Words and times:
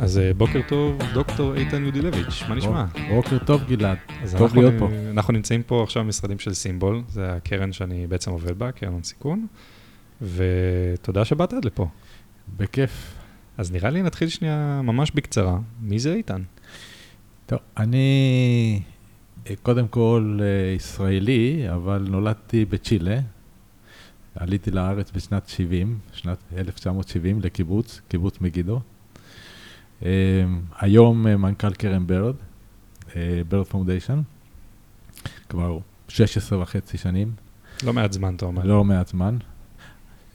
אז 0.00 0.18
אה, 0.18 0.34
בוקר 0.34 0.60
טוב, 0.68 1.02
דוקטור 1.14 1.54
איתן 1.54 1.84
יודילביץ', 1.84 2.42
מה 2.48 2.54
נשמע? 2.54 2.84
בוקר 3.08 3.38
טוב 3.38 3.64
גלעד, 3.68 3.98
טוב 4.38 4.56
להיות 4.56 4.74
פה. 4.78 4.88
אנחנו 5.10 5.32
נמצאים 5.32 5.62
פה 5.62 5.82
עכשיו 5.82 6.04
במשרדים 6.04 6.38
של 6.38 6.54
סימבול, 6.54 7.02
זה 7.08 7.32
הקרן 7.32 7.72
שאני 7.72 8.06
בעצם 8.06 8.30
עובד 8.30 8.58
בה, 8.58 8.72
קרן 8.72 8.92
הון 8.92 9.02
סיכון, 9.02 9.46
ותודה 10.22 11.24
שבאת 11.24 11.52
עד 11.52 11.64
לפה. 11.64 11.88
בכיף. 12.56 13.14
אז 13.58 13.72
נראה 13.72 13.90
לי 13.90 14.02
נתחיל 14.02 14.28
שנייה 14.28 14.80
ממש 14.84 15.10
בקצרה, 15.10 15.58
מי 15.80 15.98
זה 15.98 16.14
איתן? 16.14 16.42
טוב, 17.46 17.58
אני 17.76 18.80
אה, 19.50 19.54
קודם 19.62 19.88
כל 19.88 20.38
אה, 20.42 20.74
ישראלי, 20.74 21.66
אבל 21.74 22.06
נולדתי 22.10 22.64
בצ'ילה. 22.64 23.20
עליתי 24.34 24.70
לארץ 24.70 25.10
בשנת 25.10 25.48
70, 25.48 25.98
שנת 26.12 26.38
1970 26.56 27.40
לקיבוץ, 27.40 28.00
קיבוץ 28.08 28.40
מגידו. 28.40 28.80
אה, 30.04 30.10
היום 30.78 31.26
אה, 31.26 31.36
מנכ"ל 31.36 31.74
קרן 31.74 32.06
ברד, 32.06 32.34
BIRD 33.48 33.66
Foundation, 33.66 34.20
כבר 35.48 35.78
16 36.08 36.62
וחצי 36.62 36.98
שנים, 36.98 37.32
לא 37.82 37.92
מעט 37.92 38.12
זמן, 38.12 38.34
אתה 38.34 38.46
אומר. 38.46 38.64
לא 38.64 38.84
מעט 38.84 39.08
זמן. 39.08 39.36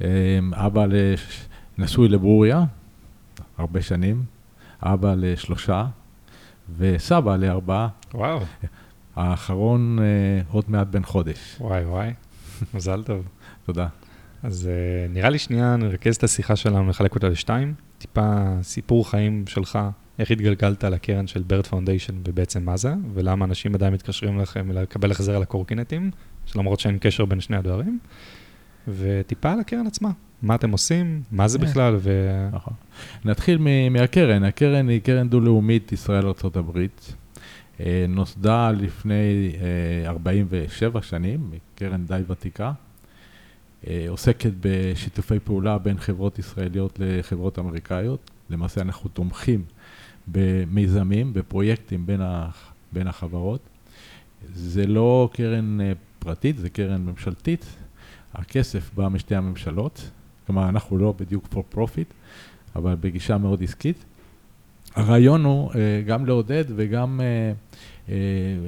אה, 0.01 0.39
אבא 0.53 0.85
לש... 0.85 1.45
נשוי 1.77 2.07
לברוריה, 2.07 2.63
הרבה 3.57 3.81
שנים, 3.81 4.23
אבא 4.83 5.13
לשלושה, 5.17 5.85
וסבא 6.77 7.35
לארבעה. 7.35 7.87
וואו, 8.13 8.39
האחרון 9.15 9.99
אה, 9.99 10.41
עוד 10.51 10.65
מעט 10.67 10.87
בן 10.87 11.03
חודש. 11.03 11.57
וואי 11.59 11.85
וואי, 11.85 12.13
מזל 12.73 13.03
טוב. 13.03 13.27
תודה. 13.65 13.87
אז 14.43 14.67
אה, 14.67 15.07
נראה 15.09 15.29
לי 15.29 15.39
שנייה 15.39 15.75
נרכז 15.75 16.15
את 16.15 16.23
השיחה 16.23 16.55
שלנו, 16.55 16.83
נחלק 16.83 17.15
אותה 17.15 17.29
לשתיים. 17.29 17.73
טיפה 17.97 18.45
סיפור 18.61 19.09
חיים 19.09 19.43
שלך, 19.47 19.79
איך 20.19 20.31
התגלגלת 20.31 20.83
לקרן 20.83 21.27
של 21.27 21.43
BIRD 21.47 21.67
Foundation 21.67 22.13
ובעצם 22.27 22.63
מה 22.63 22.77
זה, 22.77 22.93
ולמה 23.13 23.45
אנשים 23.45 23.75
עדיין 23.75 23.93
מתקשרים 23.93 24.39
לכם 24.39 24.71
לקבל 24.71 25.11
החזר 25.11 25.35
על 25.35 25.41
הקורקינטים, 25.41 26.11
למרות 26.55 26.79
שאין 26.79 26.97
קשר 27.01 27.25
בין 27.25 27.39
שני 27.39 27.57
הדברים. 27.57 27.99
וטיפה 28.87 29.51
על 29.51 29.59
הקרן 29.59 29.87
עצמה, 29.87 30.11
מה 30.41 30.55
אתם 30.55 30.71
עושים, 30.71 31.21
מה 31.31 31.47
זה 31.47 31.57
אה. 31.57 31.63
בכלל, 31.63 31.95
ו... 31.99 32.29
נכון. 32.51 32.73
נתחיל 33.25 33.57
מהקרן. 33.91 34.43
הקרן 34.43 34.89
היא 34.89 35.01
קרן 35.01 35.29
דו-לאומית 35.29 35.91
ישראל-ארה"ב. 35.91 36.79
אה, 37.79 38.05
נוסדה 38.09 38.71
לפני 38.71 39.51
אה, 40.05 40.09
47 40.09 41.01
שנים, 41.01 41.51
קרן 41.75 42.05
די 42.05 42.21
ותיקה. 42.27 42.71
אה, 43.87 44.05
עוסקת 44.09 44.51
בשיתופי 44.59 45.39
פעולה 45.39 45.77
בין 45.77 45.97
חברות 45.97 46.39
ישראליות 46.39 46.99
לחברות 46.99 47.59
אמריקאיות. 47.59 48.31
למעשה 48.49 48.81
אנחנו 48.81 49.09
תומכים 49.09 49.63
במיזמים, 50.27 51.33
בפרויקטים 51.33 52.05
בין, 52.05 52.21
ה, 52.21 52.49
בין 52.91 53.07
החברות. 53.07 53.59
זה 54.53 54.87
לא 54.87 55.29
קרן 55.33 55.81
אה, 55.81 55.91
פרטית, 56.19 56.57
זה 56.57 56.69
קרן 56.69 57.05
ממשלתית. 57.05 57.65
הכסף 58.33 58.91
בא 58.95 59.07
משתי 59.07 59.35
הממשלות, 59.35 60.09
כלומר 60.45 60.69
אנחנו 60.69 60.97
לא 60.97 61.13
בדיוק 61.19 61.47
for 61.53 61.75
profit, 61.75 62.13
אבל 62.75 62.95
בגישה 62.95 63.37
מאוד 63.37 63.63
עסקית. 63.63 64.05
הרעיון 64.95 65.45
הוא 65.45 65.71
אה, 65.75 66.01
גם 66.05 66.25
לעודד 66.25 66.63
וגם 66.75 67.21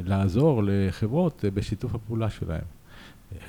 לעזור 0.05 0.61
לחברות 0.65 1.45
בשיתוף 1.53 1.95
הפעולה 1.95 2.29
שלהם. 2.29 2.74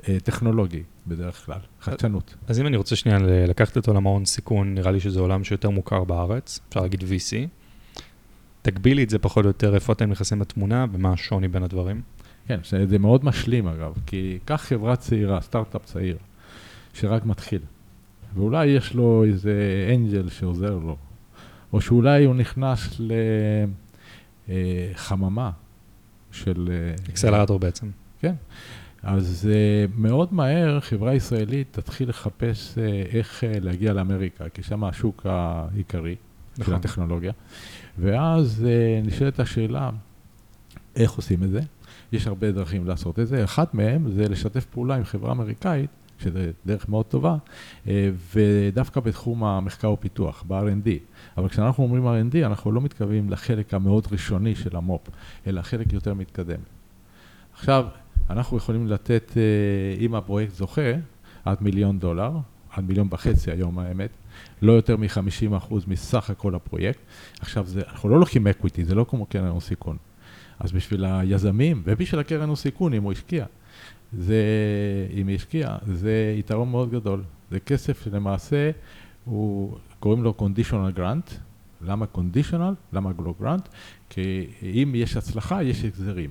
אה, 0.08 0.20
טכנולוגי 0.20 0.82
בדרך 1.06 1.46
כלל, 1.46 1.58
חדשנות. 1.80 2.34
אז 2.48 2.60
אם 2.60 2.66
אני 2.66 2.76
רוצה 2.76 2.96
שנייה 2.96 3.18
לקחת 3.48 3.76
אותו 3.76 3.94
למעון 3.94 4.24
סיכון, 4.24 4.74
נראה 4.74 4.90
לי 4.90 5.00
שזה 5.00 5.20
עולם 5.20 5.44
שיותר 5.44 5.70
מוכר 5.70 6.04
בארץ, 6.04 6.60
אפשר 6.68 6.80
להגיד 6.80 7.00
VC. 7.00 7.48
תגבילי 8.62 9.04
את 9.04 9.10
זה 9.10 9.18
פחות 9.18 9.44
או 9.44 9.50
יותר, 9.50 9.74
איפה 9.74 9.92
אתם 9.92 10.10
נכנסים 10.10 10.40
לתמונה 10.40 10.86
ומה 10.92 11.12
השוני 11.12 11.48
בין 11.48 11.62
הדברים. 11.62 12.02
כן, 12.48 12.60
זה 12.84 12.98
מאוד 12.98 13.24
משלים 13.24 13.68
אגב, 13.68 13.94
כי 14.06 14.38
קח 14.44 14.64
חברה 14.68 14.96
צעירה, 14.96 15.40
סטארט-אפ 15.40 15.84
צעיר, 15.84 16.16
שרק 16.94 17.26
מתחיל, 17.26 17.60
ואולי 18.34 18.66
יש 18.66 18.94
לו 18.94 19.24
איזה 19.24 19.54
אנג'ל 19.94 20.28
שעוזר 20.28 20.78
לו, 20.78 20.96
או 21.72 21.80
שאולי 21.80 22.24
הוא 22.24 22.34
נכנס 22.34 23.00
לחממה 24.48 25.50
של... 26.32 26.68
אה, 26.70 26.94
אקסלרטור 27.10 27.58
בעצם. 27.58 27.90
כן. 28.20 28.34
אז 29.06 29.48
uh, 29.50 29.92
מאוד 29.96 30.34
מהר 30.34 30.80
חברה 30.80 31.14
ישראלית 31.14 31.66
תתחיל 31.70 32.08
לחפש 32.08 32.74
uh, 32.74 32.80
איך 33.16 33.44
uh, 33.44 33.64
להגיע 33.64 33.92
לאמריקה, 33.92 34.48
כי 34.48 34.62
שם 34.62 34.84
השוק 34.84 35.26
העיקרי 35.26 36.14
של 36.56 36.62
נכון. 36.62 36.74
הטכנולוגיה. 36.74 37.32
ואז 37.98 38.66
נשאלת 39.04 39.40
השאלה, 39.40 39.90
איך 40.96 41.12
עושים 41.12 41.42
את 41.42 41.50
זה? 41.50 41.60
יש 42.12 42.26
הרבה 42.26 42.52
דרכים 42.52 42.86
לעשות 42.86 43.18
את 43.18 43.28
זה. 43.28 43.44
אחת 43.44 43.74
מהן 43.74 44.10
זה 44.10 44.28
לשתף 44.28 44.64
פעולה 44.64 44.96
עם 44.96 45.04
חברה 45.04 45.32
אמריקאית, 45.32 45.90
שזה 46.18 46.50
דרך 46.66 46.88
מאוד 46.88 47.06
טובה, 47.06 47.36
ודווקא 48.34 49.00
בתחום 49.00 49.44
המחקר 49.44 49.90
ופיתוח, 49.90 50.44
ב-R&D. 50.48 50.88
אבל 51.36 51.48
כשאנחנו 51.48 51.84
אומרים 51.84 52.06
R&D, 52.06 52.46
אנחנו 52.46 52.72
לא 52.72 52.80
מתכוונים 52.80 53.30
לחלק 53.30 53.74
המאוד 53.74 54.06
ראשוני 54.12 54.54
של 54.54 54.76
המו"פ, 54.76 55.08
אלא 55.46 55.62
חלק 55.62 55.92
יותר 55.92 56.14
מתקדם. 56.14 56.60
עכשיו, 57.54 57.86
אנחנו 58.30 58.56
יכולים 58.56 58.86
לתת, 58.86 59.32
אה, 59.36 60.04
אם 60.04 60.14
הפרויקט 60.14 60.54
זוכה, 60.54 60.92
עד 61.44 61.58
מיליון 61.60 61.98
דולר, 61.98 62.32
עד 62.70 62.84
מיליון 62.84 63.08
וחצי 63.10 63.50
היום 63.50 63.78
האמת, 63.78 64.10
לא 64.62 64.72
יותר 64.72 64.96
מ-50% 64.96 65.74
מסך 65.86 66.30
הכל 66.30 66.54
הפרויקט. 66.54 67.00
עכשיו, 67.40 67.66
זה, 67.66 67.82
אנחנו 67.90 68.08
לא 68.08 68.20
לוקחים 68.20 68.46
equity, 68.46 68.84
זה 68.84 68.94
לא 68.94 69.06
כמו 69.08 69.26
קרן 69.26 69.48
הון 69.48 69.60
סיכון. 69.60 69.96
אז 70.58 70.72
בשביל 70.72 71.04
היזמים, 71.04 71.82
ובשביל 71.84 72.20
הקרן 72.20 72.48
הון 72.48 72.56
סיכון, 72.56 72.94
אם 72.94 73.02
הוא 73.02 73.12
השקיע, 73.12 73.46
זה, 74.12 74.42
אם 75.14 75.28
היא 75.28 75.36
השקיעה, 75.36 75.78
זה 75.86 76.34
יתרון 76.38 76.70
מאוד 76.70 76.90
גדול. 76.90 77.22
זה 77.50 77.60
כסף 77.60 78.04
שלמעשה, 78.04 78.70
הוא, 79.24 79.78
קוראים 80.00 80.22
לו 80.22 80.34
conditional 80.38 80.98
grant. 80.98 81.34
למה 81.80 82.06
conditional? 82.14 82.74
למה 82.92 83.10
לא 83.24 83.34
grant? 83.42 83.68
כי 84.10 84.46
אם 84.62 84.92
יש 84.94 85.16
הצלחה, 85.16 85.62
יש 85.62 85.84
החזרים. 85.84 86.30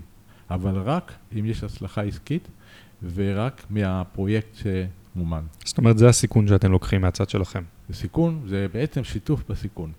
אבל 0.49 0.77
רק 0.77 1.11
אם 1.39 1.45
יש 1.45 1.63
הצלחה 1.63 2.01
עסקית 2.01 2.47
ורק 3.13 3.65
מהפרויקט 3.69 4.55
שמומן. 4.55 5.43
זאת 5.65 5.77
אומרת, 5.77 5.97
זה 5.97 6.09
הסיכון 6.09 6.47
שאתם 6.47 6.71
לוקחים 6.71 7.01
מהצד 7.01 7.29
שלכם. 7.29 7.63
זה 7.89 7.95
סיכון, 7.95 8.41
זה 8.47 8.67
בעצם 8.73 9.03
שיתוף 9.03 9.43
בסיכון. 9.49 9.91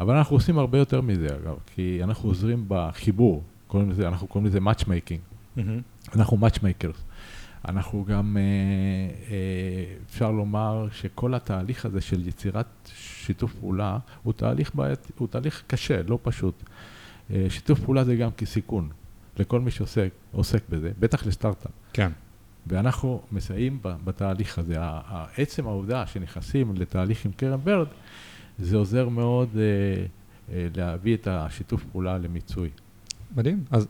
אבל 0.00 0.16
אנחנו 0.16 0.36
עושים 0.36 0.58
הרבה 0.58 0.78
יותר 0.78 1.00
מזה, 1.00 1.26
אגב, 1.26 1.56
כי 1.74 2.00
אנחנו 2.02 2.28
עוזרים 2.28 2.64
בחיבור, 2.68 3.42
קוראים 3.66 3.90
לזה, 3.90 4.08
אנחנו 4.08 4.26
קוראים 4.26 4.46
לזה 4.46 4.58
matchmaking. 4.58 5.58
אנחנו 6.14 6.38
matchmakers. 6.46 6.98
אנחנו 7.68 8.04
גם, 8.04 8.36
אה, 8.36 8.42
אה, 9.30 9.94
אפשר 10.10 10.30
לומר 10.30 10.86
שכל 10.92 11.34
התהליך 11.34 11.86
הזה 11.86 12.00
של 12.00 12.28
יצירת 12.28 12.66
שיתוף 12.94 13.54
פעולה 13.54 13.98
הוא 14.22 14.32
תהליך, 14.32 14.74
בעייתי, 14.74 15.12
הוא 15.18 15.28
תהליך 15.28 15.62
קשה, 15.66 16.02
לא 16.08 16.18
פשוט. 16.22 16.62
אה, 17.30 17.46
שיתוף 17.48 17.80
פעולה 17.80 18.04
זה 18.04 18.16
גם 18.16 18.30
כסיכון. 18.36 18.88
לכל 19.38 19.60
מי 19.60 19.70
שעוסק 19.70 20.08
עוסק 20.32 20.62
בזה, 20.68 20.90
בטח 20.98 21.26
לסטארט-אפ. 21.26 21.70
כן. 21.92 22.10
ואנחנו 22.66 23.22
מסייעים 23.32 23.78
בתהליך 23.82 24.58
הזה. 24.58 24.74
עצם 25.36 25.66
העובדה 25.66 26.06
שנכנסים 26.06 26.74
לתהליך 26.76 27.24
עם 27.24 27.32
קרן 27.32 27.60
ברד, 27.64 27.86
זה 28.58 28.76
עוזר 28.76 29.08
מאוד 29.08 29.48
אה, 29.56 29.62
אה, 30.54 30.66
להביא 30.76 31.14
את 31.14 31.28
השיתוף 31.30 31.84
פעולה 31.92 32.18
למיצוי. 32.18 32.70
מדהים. 33.36 33.64
אז 33.70 33.86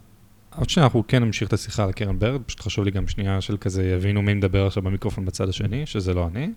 עוד 0.57 0.71
שנייה 0.71 0.87
אנחנו 0.87 1.05
כן 1.09 1.25
נמשיך 1.25 1.49
את 1.49 1.53
השיחה 1.53 1.85
על 1.85 1.93
קרן 1.93 2.19
ברד, 2.19 2.43
פשוט 2.47 2.61
חשוב 2.61 2.85
לי 2.85 2.91
גם 2.91 3.09
שנייה 3.09 3.41
של 3.41 3.57
כזה 3.57 3.85
יבינו 3.85 4.23
מי 4.23 4.35
מדבר 4.35 4.67
עכשיו 4.67 4.83
במיקרופון 4.83 5.25
בצד 5.25 5.49
השני, 5.49 5.87
שזה 5.87 6.15
לא 6.15 6.27
אני. 6.27 6.53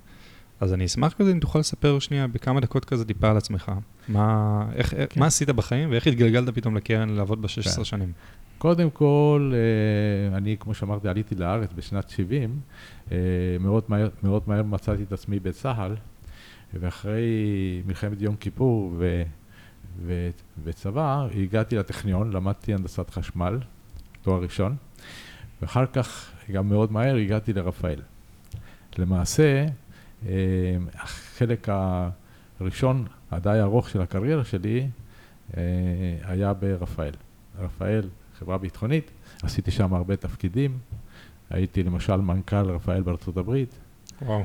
אז 0.60 0.74
אני 0.74 0.86
אשמח 0.86 1.14
כזה 1.14 1.32
אם 1.32 1.40
תוכל 1.40 1.60
לספר 1.60 2.00
שנייה 2.00 2.28
בכמה 2.28 2.60
דקות 2.60 2.86
כזה 2.86 3.06
טיפה 3.06 3.30
על 3.30 3.38
עצמך. 3.38 3.72
מה, 4.08 4.66
איך, 4.76 4.90
כן. 4.90 5.20
מה 5.20 5.26
עשית 5.26 5.50
בחיים 5.50 5.92
ואיך 5.92 6.08
התגלגלת 6.08 6.56
פתאום 6.56 6.78
לקרן 6.78 7.10
לעבוד 7.10 7.42
ב-16 7.42 7.76
כן. 7.76 7.84
שנים? 7.84 8.12
קודם 8.58 8.90
כל, 8.90 9.54
אה, 9.54 10.38
אני, 10.38 10.58
כמו 10.60 10.74
שאמרתי, 10.74 11.08
עליתי 11.08 11.36
לארץ 11.36 11.70
בשנת 11.76 12.10
70, 12.10 12.60
אה, 13.12 13.18
מאוד 13.60 13.84
מהר, 13.88 14.10
מאוד 14.24 14.44
מהר 14.48 14.64
מצאתי 14.64 15.04
את 15.04 15.12
עצמי 15.12 15.40
בצה"ל, 15.40 15.96
ואחרי 16.74 17.24
מלחמת 17.86 18.22
יום 18.22 18.36
כיפור 18.36 18.94
ו, 18.98 19.24
ו, 20.06 20.30
וצבא, 20.64 21.28
הגעתי 21.36 21.76
לטכניון, 21.76 22.32
למדתי 22.34 22.74
הנדסת 22.74 23.10
חשמל, 23.10 23.60
תואר 24.22 24.42
ראשון, 24.42 24.76
ואחר 25.62 25.86
כך, 25.86 26.32
גם 26.52 26.70
מאוד 26.70 26.92
מהר, 26.92 27.16
הגעתי 27.16 27.54
לרפאל. 27.54 28.02
למעשה, 28.98 29.66
אה, 30.26 30.32
החלק 30.94 31.68
הראשון, 32.60 33.06
הדי 33.32 33.60
ארוך 33.62 33.90
של 33.90 34.02
הקריירה 34.02 34.46
שלי, 34.46 34.88
היה 36.24 36.54
ברפאל. 36.54 37.12
רפאל, 37.60 38.10
חברה 38.40 38.58
ביטחונית, 38.58 39.12
עשיתי 39.44 39.72
שם 39.72 39.94
הרבה 39.94 40.16
תפקידים. 40.16 40.78
הייתי 41.50 41.84
למשל 41.84 42.16
מנכ"ל 42.16 42.72
רפאל 42.72 43.02
בארצות 43.02 43.38
הברית, 43.38 43.80
וואו. 44.22 44.44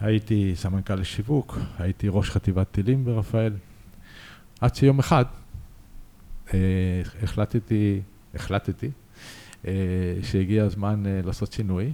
הייתי 0.00 0.52
סמנכ"ל 0.56 0.94
לשיווק, 0.94 1.58
הייתי 1.78 2.08
ראש 2.10 2.30
חטיבת 2.30 2.70
טילים 2.70 3.04
ברפאל, 3.04 3.52
עד 4.60 4.74
שיום 4.74 4.98
אחד 4.98 5.24
אה, 6.54 6.58
החלטתי, 7.22 8.00
החלטתי, 8.34 8.90
אה, 9.66 9.72
שהגיע 10.22 10.64
הזמן 10.64 11.06
אה, 11.06 11.20
לעשות 11.24 11.52
שינוי, 11.52 11.92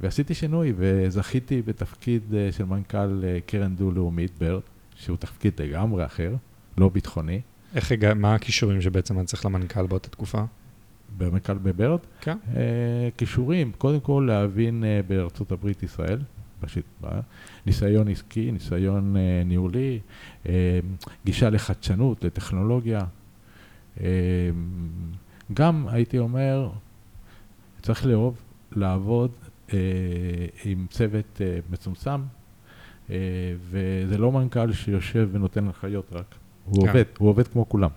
ועשיתי 0.00 0.34
שינוי 0.34 0.72
וזכיתי 0.76 1.62
בתפקיד 1.62 2.34
אה, 2.34 2.52
של 2.52 2.64
מנכ"ל 2.64 3.24
אה, 3.24 3.38
קרן 3.46 3.76
דו-לאומית, 3.76 4.38
ברד, 4.38 4.62
שהוא 4.96 5.16
תפקיד 5.16 5.60
לגמרי 5.60 6.06
אחר, 6.06 6.34
לא 6.78 6.88
ביטחוני. 6.88 7.40
איך 7.74 7.92
הגע... 7.92 8.14
מה 8.14 8.34
הכישורים 8.34 8.80
שבעצם 8.80 9.18
אני 9.18 9.26
צריך 9.26 9.46
למנכ"ל 9.46 9.86
באותה 9.86 10.08
תקופה? 10.08 10.44
במנכ"ל 11.18 11.54
בברד. 11.58 11.98
כן. 12.20 12.36
אה, 12.56 13.08
כישורים, 13.16 13.72
קודם 13.78 14.00
כל 14.00 14.24
להבין 14.28 14.84
אה, 14.84 15.00
בארצות 15.08 15.52
הברית 15.52 15.82
ישראל, 15.82 16.18
בשיט, 16.62 16.84
ב- 17.00 17.20
ניסיון 17.66 18.08
עסקי, 18.08 18.52
ניסיון 18.52 19.16
אה, 19.16 19.42
ניהולי, 19.44 20.00
אה, 20.48 20.80
גישה 21.24 21.50
לחדשנות, 21.50 22.24
לטכנולוגיה. 22.24 23.00
אה, 24.00 24.06
גם 25.54 25.86
הייתי 25.88 26.18
אומר, 26.18 26.70
צריך 27.82 28.06
לאהוב 28.06 28.36
לעבוד 28.76 29.30
אה, 29.72 29.78
עם 30.64 30.86
צוות 30.90 31.40
אה, 31.40 31.58
מצומצם, 31.70 32.20
אה, 33.10 33.16
וזה 33.70 34.18
לא 34.18 34.32
מנכ"ל 34.32 34.72
שיושב 34.72 35.28
ונותן 35.32 35.66
הנחיות 35.66 36.12
רק, 36.12 36.34
הוא 36.64 36.82
כן. 36.82 36.88
עובד, 36.88 37.04
הוא 37.18 37.28
עובד 37.28 37.48
כמו 37.48 37.68
כולם, 37.68 37.90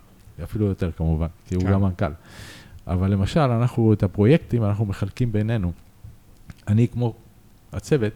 אפילו 0.44 0.66
יותר 0.66 0.92
כמובן, 0.92 1.28
כי 1.46 1.56
הוא 1.56 1.64
כן. 1.64 1.72
גם 1.72 1.82
מנכ"ל. 1.82 2.12
אבל 2.88 3.12
למשל, 3.12 3.40
אנחנו 3.40 3.94
את 3.94 4.04
הפרויקטים, 4.04 4.64
אנחנו 4.64 4.86
מחלקים 4.86 5.32
בינינו. 5.32 5.72
אני 6.68 6.88
כמו 6.88 7.14
הצוות, 7.74 8.14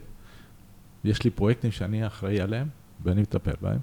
יש 1.03 1.23
לי 1.23 1.29
פרויקטים 1.29 1.71
שאני 1.71 2.07
אחראי 2.07 2.41
עליהם, 2.41 2.67
ואני 3.03 3.21
מטפל 3.21 3.53
בהם, 3.61 3.79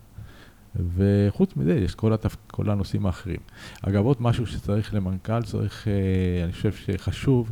וחוץ 0.96 1.56
מזה, 1.56 1.74
יש 1.74 1.94
כל, 1.94 2.12
התפ... 2.12 2.36
כל 2.46 2.70
הנושאים 2.70 3.06
האחרים. 3.06 3.40
אגב, 3.82 4.04
עוד 4.04 4.16
משהו 4.20 4.46
שצריך 4.46 4.94
למנכ"ל, 4.94 5.42
צריך, 5.42 5.88
אה, 5.88 6.44
אני 6.44 6.52
חושב 6.52 6.72
שחשוב, 6.72 7.50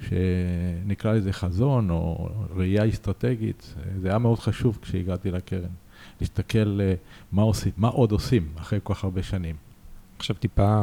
שנקרא 0.00 1.12
לזה 1.12 1.32
חזון 1.32 1.90
או 1.90 2.28
ראייה 2.56 2.88
אסטרטגית, 2.88 3.74
זה 4.00 4.08
היה 4.08 4.18
מאוד 4.18 4.38
חשוב 4.38 4.78
כשהגעתי 4.82 5.30
לקרן, 5.30 5.70
להסתכל 6.20 6.80
אה, 6.80 6.94
מה 7.32 7.42
עושים, 7.42 7.72
מה 7.76 7.88
עוד 7.88 8.12
עושים 8.12 8.48
אחרי 8.56 8.78
כל 8.82 8.94
כך 8.94 9.04
הרבה 9.04 9.22
שנים. 9.22 9.56
עכשיו 10.18 10.36
טיפה 10.36 10.80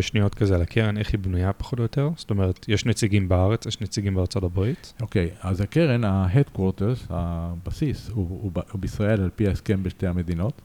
שניות 0.00 0.34
כזה 0.34 0.54
על 0.54 0.62
הקרן, 0.62 0.98
איך 0.98 1.12
היא 1.12 1.20
בנויה 1.20 1.52
פחות 1.52 1.78
או 1.78 1.84
יותר? 1.84 2.10
זאת 2.16 2.30
אומרת, 2.30 2.64
יש 2.68 2.86
נציגים 2.86 3.28
בארץ, 3.28 3.66
יש 3.66 3.80
נציגים 3.80 4.14
בארצות 4.14 4.42
הברית. 4.42 4.92
אוקיי, 5.00 5.30
אז 5.40 5.60
הקרן, 5.60 6.04
ה-Headquarters, 6.04 7.06
הבסיס, 7.10 8.08
הוא, 8.08 8.28
הוא, 8.28 8.52
הוא 8.72 8.80
בישראל 8.80 9.20
על 9.20 9.30
פי 9.36 9.48
ההסכם 9.48 9.82
בשתי 9.82 10.06
המדינות. 10.06 10.62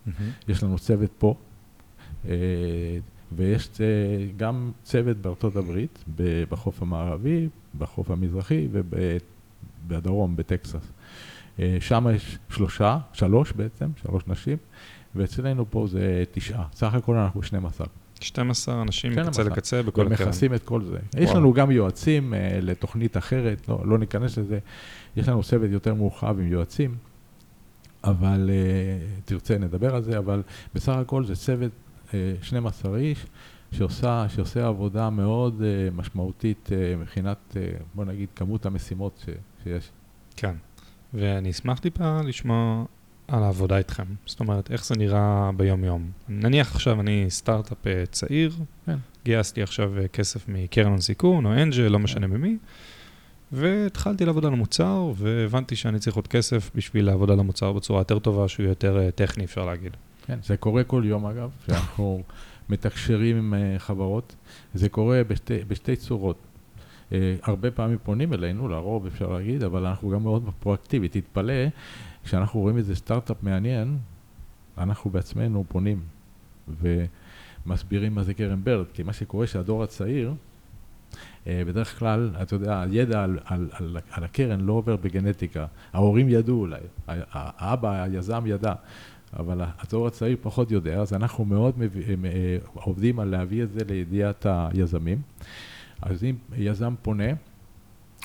יש 0.47 0.63
לנו 0.63 0.79
צוות 0.79 1.11
פה, 1.17 1.35
אה, 2.27 2.33
ויש 3.31 3.67
צ- 3.67 3.79
גם 4.37 4.71
צוות 4.83 5.17
בארצות 5.17 5.55
הברית, 5.55 6.03
בחוף 6.49 6.81
המערבי, 6.81 7.47
בחוף 7.77 8.11
המזרחי 8.11 8.67
ובדרום, 8.71 10.35
בטקסס. 10.35 10.91
אה, 11.59 11.77
שם 11.79 12.07
יש 12.15 12.37
שלושה, 12.49 12.97
שלוש 13.13 13.51
בעצם, 13.51 13.89
שלוש 14.01 14.23
נשים, 14.27 14.57
ואצלנו 15.15 15.65
פה 15.69 15.85
זה 15.89 16.23
תשעה. 16.31 16.63
סך 16.73 16.93
הכל 16.93 17.15
אנחנו 17.15 17.43
12. 17.43 17.87
12 18.19 18.81
אנשים 18.81 19.11
12. 19.11 19.29
מקצה 19.29 19.43
לקצה 19.43 19.83
בכל 19.83 20.07
הקרן. 20.07 20.27
ומכסים 20.27 20.53
את 20.53 20.63
כל 20.63 20.83
זה. 20.83 20.97
יש 21.17 21.29
וואו. 21.29 21.39
לנו 21.39 21.53
גם 21.53 21.71
יועצים 21.71 22.33
אה, 22.33 22.59
לתוכנית 22.61 23.17
אחרת, 23.17 23.69
לא, 23.69 23.81
לא 23.85 23.97
ניכנס 23.97 24.37
לזה. 24.37 24.59
יש 25.15 25.27
לנו 25.27 25.43
צוות 25.43 25.69
יותר 25.71 25.93
מורחב 25.93 26.39
עם 26.39 26.51
יועצים, 26.51 26.95
אבל 28.03 28.49
אה, 28.53 29.07
תרצה 29.25 29.57
נדבר 29.57 29.95
על 29.95 30.03
זה, 30.03 30.17
אבל 30.17 30.41
בסך 30.75 30.93
הכל 30.93 31.25
זה 31.25 31.35
צוות 31.35 31.71
אה, 32.13 32.33
12 32.41 32.97
איש 32.97 33.25
שעושה, 33.73 34.25
שעושה 34.29 34.67
עבודה 34.67 35.09
מאוד 35.09 35.61
אה, 35.61 35.89
משמעותית 35.95 36.69
אה, 36.71 36.95
מבחינת, 36.95 37.37
אה, 37.57 37.61
בוא 37.95 38.05
נגיד, 38.05 38.29
כמות 38.35 38.65
המשימות 38.65 39.23
ש, 39.25 39.29
שיש. 39.63 39.89
כן. 40.35 40.55
ואני 41.13 41.49
אשמח 41.51 41.79
טיפה 41.79 42.21
לשמוע 42.21 42.85
על 43.27 43.43
העבודה 43.43 43.77
איתכם. 43.77 44.03
זאת 44.25 44.39
אומרת, 44.39 44.71
איך 44.71 44.85
זה 44.85 44.95
נראה 44.95 45.49
ביום-יום. 45.57 46.11
נניח 46.29 46.75
עכשיו 46.75 47.01
אני 47.01 47.25
סטארט-אפ 47.29 47.87
אה, 47.87 48.03
צעיר, 48.11 48.51
כן. 48.85 48.97
גייסתי 49.25 49.63
עכשיו 49.63 49.99
אה, 49.99 50.07
כסף 50.07 50.45
מקרן 50.47 50.91
הון 50.91 51.01
סיכון 51.01 51.45
או 51.45 51.53
אנג'ל, 51.53 51.87
לא 51.87 51.99
משנה 51.99 52.27
ממי, 52.27 52.57
והתחלתי 53.51 54.25
לעבוד 54.25 54.45
על 54.45 54.53
המוצר, 54.53 55.11
והבנתי 55.15 55.75
שאני 55.75 55.99
צריך 55.99 56.15
עוד 56.15 56.27
כסף 56.27 56.71
בשביל 56.75 57.05
לעבוד 57.05 57.31
על 57.31 57.39
המוצר 57.39 57.71
בצורה 57.73 58.01
יותר 58.01 58.19
טובה, 58.19 58.47
שהוא 58.47 58.65
יותר 58.65 58.99
אה, 58.99 59.11
טכני, 59.11 59.43
אפשר 59.43 59.65
להגיד. 59.65 59.97
כן, 60.25 60.39
זה 60.43 60.57
קורה 60.57 60.83
כל 60.83 61.03
יום 61.05 61.25
אגב, 61.25 61.49
שאנחנו 61.65 62.23
מתקשרים 62.69 63.37
עם 63.37 63.53
חברות. 63.77 64.35
זה 64.73 64.89
קורה 64.89 65.23
בשתי, 65.23 65.57
בשתי 65.67 65.95
צורות. 65.95 66.37
אה, 67.13 67.35
הרבה 67.43 67.71
פעמים 67.71 67.97
פונים 68.03 68.33
אלינו, 68.33 68.67
לרוב 68.67 69.05
אפשר 69.05 69.31
להגיד, 69.31 69.63
אבל 69.63 69.85
אנחנו 69.85 70.09
גם 70.09 70.23
מאוד 70.23 70.49
פרואקטיבי. 70.59 71.07
תתפלא, 71.07 71.53
כשאנחנו 72.23 72.59
רואים 72.59 72.77
איזה 72.77 72.95
סטארט-אפ 72.95 73.37
מעניין, 73.43 73.97
אנחנו 74.77 75.11
בעצמנו 75.11 75.65
פונים 75.67 75.99
ומסבירים 77.65 78.15
מה 78.15 78.23
זה 78.23 78.33
קרן 78.33 78.63
ברד, 78.63 78.85
כי 78.93 79.03
מה 79.03 79.13
שקורה 79.13 79.47
שהדור 79.47 79.83
הצעיר, 79.83 80.33
אה, 81.47 81.61
בדרך 81.67 81.99
כלל, 81.99 82.31
אתה 82.41 82.55
יודע, 82.55 82.81
הידע 82.81 83.23
על, 83.23 83.39
על, 83.45 83.69
על, 83.71 83.97
על 84.11 84.23
הקרן 84.23 84.59
לא 84.59 84.73
עובר 84.73 84.95
בגנטיקה. 84.95 85.65
ההורים 85.93 86.29
ידעו 86.29 86.59
אולי, 86.59 86.79
האבא, 87.07 88.03
היזם 88.03 88.43
ידע, 88.45 88.73
אבל 89.39 89.61
הדור 89.79 90.07
הצעיר 90.07 90.37
פחות 90.41 90.71
יודע, 90.71 91.01
אז 91.01 91.13
אנחנו 91.13 91.45
מאוד 91.45 91.79
מביא, 91.79 92.15
אה, 92.25 92.57
עובדים 92.73 93.19
על 93.19 93.27
להביא 93.27 93.63
את 93.63 93.71
זה 93.71 93.79
לידיעת 93.89 94.45
היזמים. 94.49 95.21
אז 96.05 96.23
אם 96.23 96.35
יזם 96.57 96.93
פונה, 97.01 97.33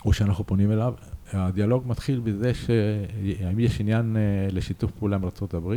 או 0.04 0.12
שאנחנו 0.12 0.46
פונים 0.46 0.72
אליו, 0.72 0.94
הדיאלוג 1.32 1.84
מתחיל 1.86 2.20
בזה 2.20 2.54
שהאם 2.54 3.60
יש 3.60 3.80
עניין 3.80 4.16
אה, 4.16 4.48
לשיתוף 4.52 4.90
פעולה 4.90 5.16
עם 5.16 5.24
ארה"ב, 5.24 5.72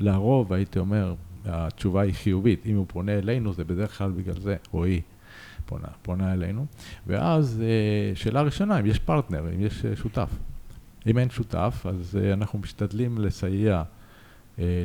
לרוב, 0.00 0.52
הייתי 0.52 0.78
אומר, 0.78 1.14
התשובה 1.44 2.00
היא 2.00 2.14
חיובית. 2.14 2.66
אם 2.66 2.76
הוא 2.76 2.86
פונה 2.88 3.12
אלינו, 3.12 3.52
זה 3.52 3.64
בדרך 3.64 3.98
כלל 3.98 4.10
בגלל 4.10 4.40
זה, 4.40 4.56
או 4.72 4.84
היא 4.84 5.00
פונה, 5.66 5.88
פונה 6.02 6.32
אלינו. 6.32 6.66
ואז, 7.06 7.62
אה, 7.62 8.16
שאלה 8.16 8.42
ראשונה, 8.42 8.80
אם 8.80 8.86
יש 8.86 8.98
פרטנר, 8.98 9.44
אם 9.54 9.60
יש 9.60 9.84
אה, 9.84 9.96
שותף. 9.96 10.30
אם 11.06 11.18
אין 11.18 11.30
שותף, 11.30 11.86
אז 11.88 12.18
אנחנו 12.32 12.58
משתדלים 12.58 13.18
לסייע 13.18 13.82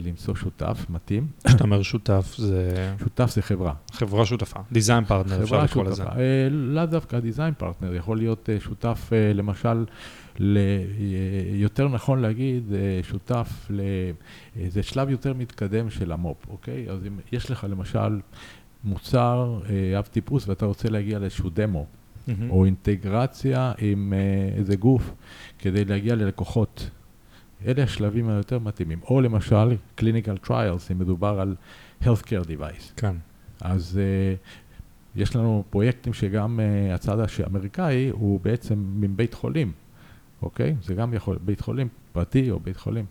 למצוא 0.03 0.35
שותף 0.35 0.85
מתאים. 0.89 1.27
כשאתה 1.47 1.63
אומר 1.63 1.81
שותף, 1.81 2.33
זה 2.37 2.93
שותף 2.99 3.31
זה 3.33 3.41
חברה. 3.41 3.73
חברה 3.91 4.25
שותפה, 4.25 4.59
design 4.71 5.05
partner, 5.05 5.43
אפשר 5.43 5.63
לקרוא 5.63 5.83
לזה. 5.83 6.03
אה, 6.03 6.47
לאו 6.51 6.85
דווקא 6.85 7.19
design 7.19 7.53
partner, 7.57 7.95
יכול 7.95 8.17
להיות 8.17 8.49
אה, 8.49 8.59
שותף, 8.59 9.09
אה, 9.13 9.33
למשל, 9.33 9.85
ל, 10.39 10.57
אה, 10.57 10.61
יותר 11.53 11.87
נכון 11.87 12.21
להגיד, 12.21 12.73
אה, 12.73 12.99
שותף 13.03 13.69
לאיזה 14.55 14.83
שלב 14.83 15.09
יותר 15.09 15.33
מתקדם 15.33 15.89
של 15.89 16.11
המו"פ, 16.11 16.47
אוקיי? 16.49 16.89
אז 16.89 17.05
אם 17.07 17.17
יש 17.31 17.51
לך 17.51 17.67
למשל 17.69 18.19
מוצר, 18.83 19.59
אה, 19.69 19.99
אב 19.99 20.03
טיפוס, 20.05 20.47
ואתה 20.47 20.65
רוצה 20.65 20.89
להגיע 20.89 21.19
לאיזשהו 21.19 21.49
דמו. 21.49 21.85
או 22.49 22.65
אינטגרציה 22.65 23.71
עם 23.77 24.13
אה, 24.15 24.57
איזה 24.57 24.75
גוף 24.75 25.11
כדי 25.59 25.85
להגיע 25.85 26.15
ללקוחות. 26.15 26.89
אלה 27.65 27.83
השלבים 27.83 28.29
היותר 28.29 28.59
מתאימים. 28.59 28.99
או 29.03 29.21
למשל, 29.21 29.75
clinical 29.99 30.47
trials, 30.47 30.91
אם 30.91 30.99
מדובר 30.99 31.39
על 31.39 31.55
healthcare 32.03 32.45
device. 32.47 32.93
כן. 32.95 33.15
אז 33.61 33.99
uh, 33.99 35.19
יש 35.19 35.35
לנו 35.35 35.63
פרויקטים 35.69 36.13
שגם 36.13 36.59
uh, 36.59 36.93
הצד 36.93 37.17
האמריקאי 37.39 38.09
הוא 38.09 38.39
בעצם 38.39 38.83
מבית 38.99 39.33
חולים, 39.33 39.71
אוקיי? 40.41 40.75
זה 40.81 40.93
גם 40.93 41.13
יכול, 41.13 41.37
בית 41.45 41.61
חולים 41.61 41.87
פרטי 42.11 42.51
או 42.51 42.59
בית 42.59 42.77
חולים. 42.77 43.05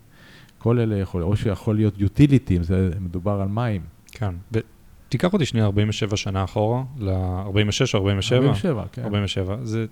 כל 0.59 0.79
אלה 0.79 0.97
יכול, 0.97 1.23
או 1.23 1.37
שיכול 1.37 1.77
להיות 1.77 1.95
utility, 1.97 2.53
אם 2.57 2.63
זה 2.63 2.91
מדובר 3.01 3.41
על 3.41 3.49
מים. 3.49 3.83
כן. 4.13 4.35
ו- 4.55 4.59
תיקח 5.09 5.33
אותי 5.33 5.47
שנייה 5.47 5.67
47 5.67 6.17
שנה 6.17 6.45
אחורה, 6.45 6.85
ל-46 6.99 7.95
או 7.95 7.99
47? 7.99 8.39
47, 8.39 8.85
כן. 8.93 9.03
47. 9.03 9.57
זה 9.63 9.87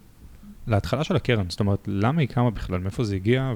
להתחלה 0.66 1.04
של 1.04 1.16
הקרן, 1.16 1.50
זאת 1.50 1.60
אומרת, 1.60 1.84
למה 1.86 2.20
היא 2.20 2.28
קמה 2.28 2.50
בכלל? 2.50 2.78
מאיפה 2.80 3.04
זה 3.04 3.14
הגיע? 3.14 3.52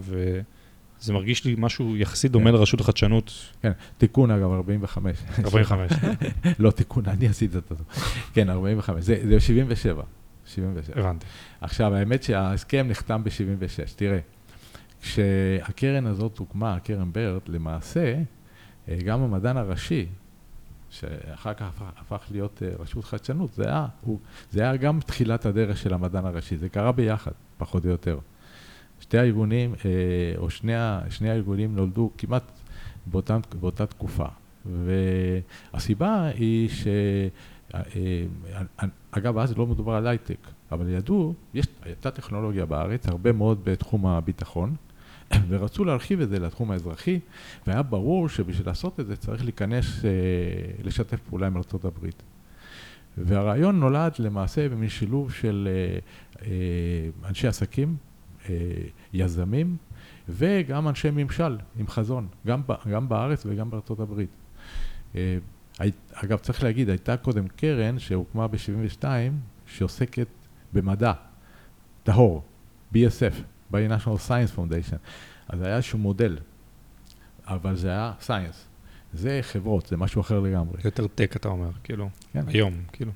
וזה 1.04 1.12
מרגיש 1.12 1.44
לי 1.44 1.54
משהו 1.58 1.96
יחסית 1.96 2.32
דומה 2.32 2.50
כן. 2.50 2.54
לרשות 2.56 2.80
החדשנות, 2.80 3.32
כן, 3.62 3.72
תיקון 3.98 4.30
אגב, 4.30 4.52
45. 4.52 5.16
45. 5.44 5.92
לא 6.58 6.70
תיקון, 6.70 7.06
אני 7.06 7.28
עשיתי 7.28 7.58
את 7.58 7.62
זה. 7.68 7.84
כן, 8.32 8.50
45. 8.50 9.04
זה, 9.04 9.20
זה 9.28 9.40
77. 9.40 10.02
77. 10.46 11.00
הבנתי. 11.00 11.26
עכשיו, 11.60 11.94
האמת 11.94 12.22
שההסכם 12.22 12.86
נחתם 12.88 13.24
ב-76. 13.24 13.94
תראה, 13.96 14.18
כשהקרן 15.02 16.06
הזאת 16.06 16.38
הוקמה, 16.38 16.74
הקרן 16.74 17.12
ברד, 17.12 17.40
למעשה, 17.48 18.14
אה, 18.88 18.98
גם 19.04 19.22
המדען 19.22 19.56
הראשי, 19.56 20.06
שאחר 20.90 21.54
כך 21.54 21.62
הפך, 21.62 21.84
הפך 21.96 22.26
להיות 22.30 22.62
אה, 22.62 22.68
רשות 22.78 23.04
חדשנות, 23.04 23.54
זה 23.54 23.64
היה, 23.64 23.86
הוא, 24.00 24.18
זה 24.50 24.62
היה 24.62 24.76
גם 24.76 25.00
תחילת 25.00 25.46
הדרך 25.46 25.76
של 25.76 25.94
המדען 25.94 26.26
הראשי, 26.26 26.56
זה 26.56 26.68
קרה 26.68 26.92
ביחד, 26.92 27.32
פחות 27.58 27.84
או 27.84 27.90
יותר. 27.90 28.18
שתי 29.04 29.18
הארגונים, 29.18 29.74
אה, 29.84 29.90
או 30.36 30.50
שני, 30.50 30.72
שני 31.10 31.30
הארגונים 31.30 31.76
נולדו 31.76 32.10
כמעט 32.18 32.42
באותה, 33.06 33.38
באותה 33.60 33.86
תקופה. 33.86 34.26
והסיבה 34.64 36.26
היא 36.26 36.68
ש... 36.68 36.86
אה, 37.74 37.80
אגב, 39.10 39.38
אז 39.38 39.58
לא 39.58 39.66
מדובר 39.66 39.92
על 39.92 40.06
הייטק, 40.06 40.38
אבל 40.72 40.88
ידעו, 40.88 41.34
יש, 41.54 41.66
הייתה 41.82 42.10
טכנולוגיה 42.10 42.66
בארץ, 42.66 43.08
הרבה 43.08 43.32
מאוד 43.32 43.64
בתחום 43.64 44.06
הביטחון, 44.06 44.74
ורצו 45.48 45.84
להרחיב 45.84 46.20
את 46.20 46.28
זה 46.28 46.38
לתחום 46.38 46.70
האזרחי, 46.70 47.18
והיה 47.66 47.82
ברור 47.82 48.28
שבשביל 48.28 48.66
לעשות 48.66 49.00
את 49.00 49.06
זה 49.06 49.16
צריך 49.16 49.44
להיכנס, 49.44 50.04
אה, 50.04 50.10
לשתף 50.84 51.20
פעולה 51.28 51.46
עם 51.46 51.56
ארה"ב. 51.56 52.08
והרעיון 53.18 53.80
נולד 53.80 54.12
למעשה 54.18 54.68
במין 54.68 54.88
שילוב 54.88 55.32
של 55.32 55.68
אה, 55.70 55.98
אה, 56.46 57.28
אנשי 57.28 57.48
עסקים, 57.48 57.96
יזמים, 59.12 59.76
וגם 60.28 60.88
אנשי 60.88 61.10
ממשל 61.10 61.58
עם 61.76 61.88
חזון, 61.88 62.28
גם, 62.46 62.62
גם 62.90 63.08
בארץ 63.08 63.42
וגם 63.46 63.70
בארצות 63.70 64.00
הברית. 64.00 64.30
אגב, 66.14 66.38
צריך 66.38 66.62
להגיד, 66.62 66.88
הייתה 66.88 67.16
קודם 67.16 67.48
קרן 67.48 67.98
שהוקמה 67.98 68.48
ב-72, 68.48 69.04
שעוסקת 69.66 70.26
במדע, 70.72 71.12
טהור, 72.02 72.42
BSF, 72.94 73.34
ב-National 73.70 74.28
Science 74.28 74.56
Foundation. 74.56 74.96
אז 75.48 75.62
היה 75.62 75.76
איזשהו 75.76 75.98
מודל, 75.98 76.38
אבל 77.46 77.76
זה 77.76 77.88
היה 77.88 78.12
סייאנס. 78.20 78.64
זה 79.14 79.38
חברות, 79.42 79.86
זה 79.86 79.96
משהו 79.96 80.20
אחר 80.20 80.40
לגמרי. 80.40 80.76
יותר 80.84 81.06
טק, 81.06 81.36
אתה 81.36 81.48
אומר, 81.48 81.70
כאילו, 81.84 82.08
כן. 82.32 82.44
היום, 82.46 82.74
כאילו. 82.92 83.12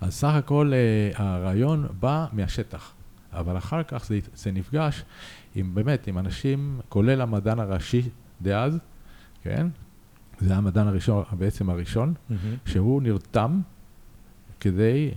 אז 0.00 0.14
סך 0.14 0.34
הכל 0.34 0.72
uh, 0.72 1.20
הרעיון 1.22 1.86
בא 2.00 2.26
מהשטח, 2.32 2.92
אבל 3.32 3.58
אחר 3.58 3.82
כך 3.82 4.04
זה, 4.04 4.18
זה 4.34 4.52
נפגש 4.52 5.04
עם, 5.54 5.74
באמת, 5.74 6.06
עם 6.06 6.18
אנשים, 6.18 6.80
כולל 6.88 7.20
המדען 7.20 7.58
הראשי 7.58 8.02
דאז, 8.42 8.78
כן? 9.42 9.66
זה 10.40 10.56
המדען 10.56 10.86
הראשון, 10.86 11.24
בעצם 11.38 11.70
הראשון, 11.70 12.14
mm-hmm. 12.14 12.34
שהוא 12.70 13.02
נרתם 13.02 13.60
כדי 14.60 15.10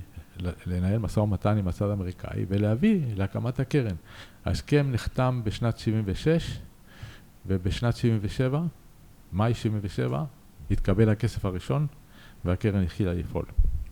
לנהל 0.65 0.98
משא 0.98 1.20
ומתן 1.20 1.58
עם 1.58 1.68
הצד 1.68 1.89
האמריקאי 1.89 2.46
ולהביא 2.48 3.01
להקמת 3.15 3.60
הקרן. 3.60 3.96
ההסכם 4.46 4.91
נחתם 4.91 5.41
בשנת 5.44 5.77
76, 5.77 6.60
ובשנת 7.46 7.96
77, 7.96 8.62
מאי 9.34 9.53
77, 9.53 10.24
התקבל 10.72 11.10
הכסף 11.10 11.46
הראשון, 11.46 11.88
והקרן 12.46 12.84
התחילה 12.84 13.13
לפעול. 13.13 13.46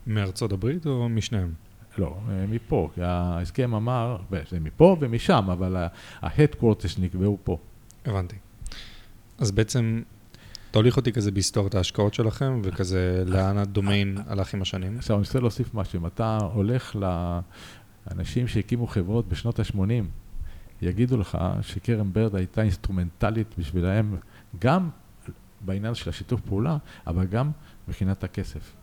מארצות 0.07 0.51
הברית 0.51 0.85
או 0.85 1.09
משניהם? 1.09 1.53
לא, 1.97 2.17
מפה, 2.49 2.89
כי 2.95 3.01
ההסכם 3.03 3.73
אמר, 3.73 4.17
זה 4.49 4.59
מפה 4.59 4.97
ומשם, 4.99 5.49
אבל 5.51 5.87
ה-headquarters 6.21 7.01
נקבעו 7.01 7.37
פה. 7.43 7.57
הבנתי. 8.05 8.35
אז 9.37 9.51
בעצם, 9.51 10.01
תוליך 10.71 10.97
אותי 10.97 11.11
כזה 11.11 11.31
בהיסטוריית 11.31 11.75
ההשקעות 11.75 12.13
שלכם, 12.13 12.61
וכזה 12.63 13.23
לאן 13.27 13.57
הדומיין 13.57 14.17
הלך 14.27 14.53
עם 14.53 14.61
השנים. 14.61 14.97
עכשיו, 14.97 15.15
אני 15.15 15.21
רוצה 15.25 15.39
להוסיף 15.39 15.73
משהו. 15.73 15.99
אם 15.99 16.05
אתה 16.05 16.37
הולך 16.53 16.95
לאנשים 18.07 18.47
שהקימו 18.47 18.87
חברות 18.87 19.29
בשנות 19.29 19.59
ה-80, 19.59 19.79
יגידו 20.81 21.17
לך 21.17 21.37
שקרן 21.61 22.13
ברד 22.13 22.35
הייתה 22.35 22.61
אינסטרומנטלית 22.61 23.55
בשבילהם, 23.57 24.17
גם 24.59 24.89
בעניין 25.61 25.95
של 25.95 26.09
השיתוף 26.09 26.41
פעולה, 26.41 26.77
אבל 27.07 27.25
גם 27.25 27.51
מבחינת 27.87 28.23
הכסף. 28.23 28.75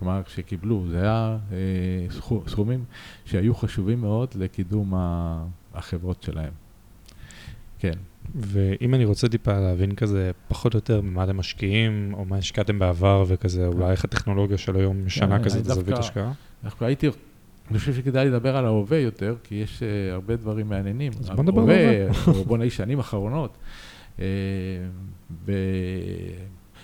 כלומר, 0.00 0.22
שקיבלו, 0.26 0.84
זה 0.90 1.00
היה 1.00 1.38
אה, 1.52 1.58
סכומים 2.46 2.84
שהיו 3.24 3.54
חשובים 3.54 4.00
מאוד 4.00 4.28
לקידום 4.34 4.92
החברות 5.74 6.22
שלהם. 6.22 6.52
כן. 7.78 7.92
ואם 8.34 8.94
אני 8.94 9.04
רוצה 9.04 9.28
טיפה 9.28 9.60
להבין 9.60 9.94
כזה 9.94 10.30
פחות 10.48 10.74
או 10.74 10.78
יותר 10.78 11.00
ממה 11.00 11.24
אתם 11.24 11.36
משקיעים, 11.36 12.14
או 12.14 12.24
מה 12.24 12.36
השקעתם 12.36 12.78
בעבר 12.78 13.24
וכזה, 13.28 13.66
אולי 13.66 13.90
איך 13.90 14.04
הטכנולוגיה 14.04 14.58
של 14.58 14.76
היום 14.76 15.06
משנה 15.06 15.38
כן, 15.38 15.44
כזה 15.44 15.58
את 15.58 15.66
הזווית 15.66 15.98
השקעה? 15.98 16.32
דווקא 16.64 16.84
הייתי 16.84 17.08
אני 17.70 17.78
חושב 17.78 17.94
שכדאי 17.94 18.26
לדבר 18.26 18.56
על 18.56 18.64
ההווה 18.64 18.98
יותר, 18.98 19.36
כי 19.44 19.54
יש 19.54 19.80
uh, 19.80 20.12
הרבה 20.12 20.36
דברים 20.36 20.68
מעניינים. 20.68 21.12
אז 21.20 21.30
בוא 21.30 21.44
נדבר 21.44 21.62
על 21.62 21.70
ההווה. 21.70 22.44
בוא 22.44 22.58
נגיד 22.58 22.72
שנים 22.72 22.98
אחרונות. 22.98 23.58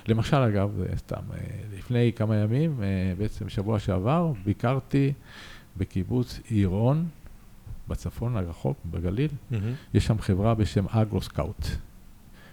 למשל, 0.08 0.36
אגב, 0.36 0.70
זה 0.76 0.96
סתם, 0.96 1.22
uh, 1.30 1.34
לפני 1.78 2.12
כמה 2.16 2.36
ימים, 2.36 2.80
uh, 2.80 3.18
בעצם 3.18 3.48
שבוע 3.48 3.78
שעבר, 3.78 4.32
ביקרתי 4.44 5.12
בקיבוץ 5.76 6.40
עירון, 6.48 7.08
בצפון 7.88 8.36
הרחוק, 8.36 8.78
בגליל. 8.90 9.30
Mm-hmm. 9.30 9.54
יש 9.94 10.06
שם 10.06 10.18
חברה 10.18 10.54
בשם 10.54 10.86
אגרו-סקאוט, 10.88 11.66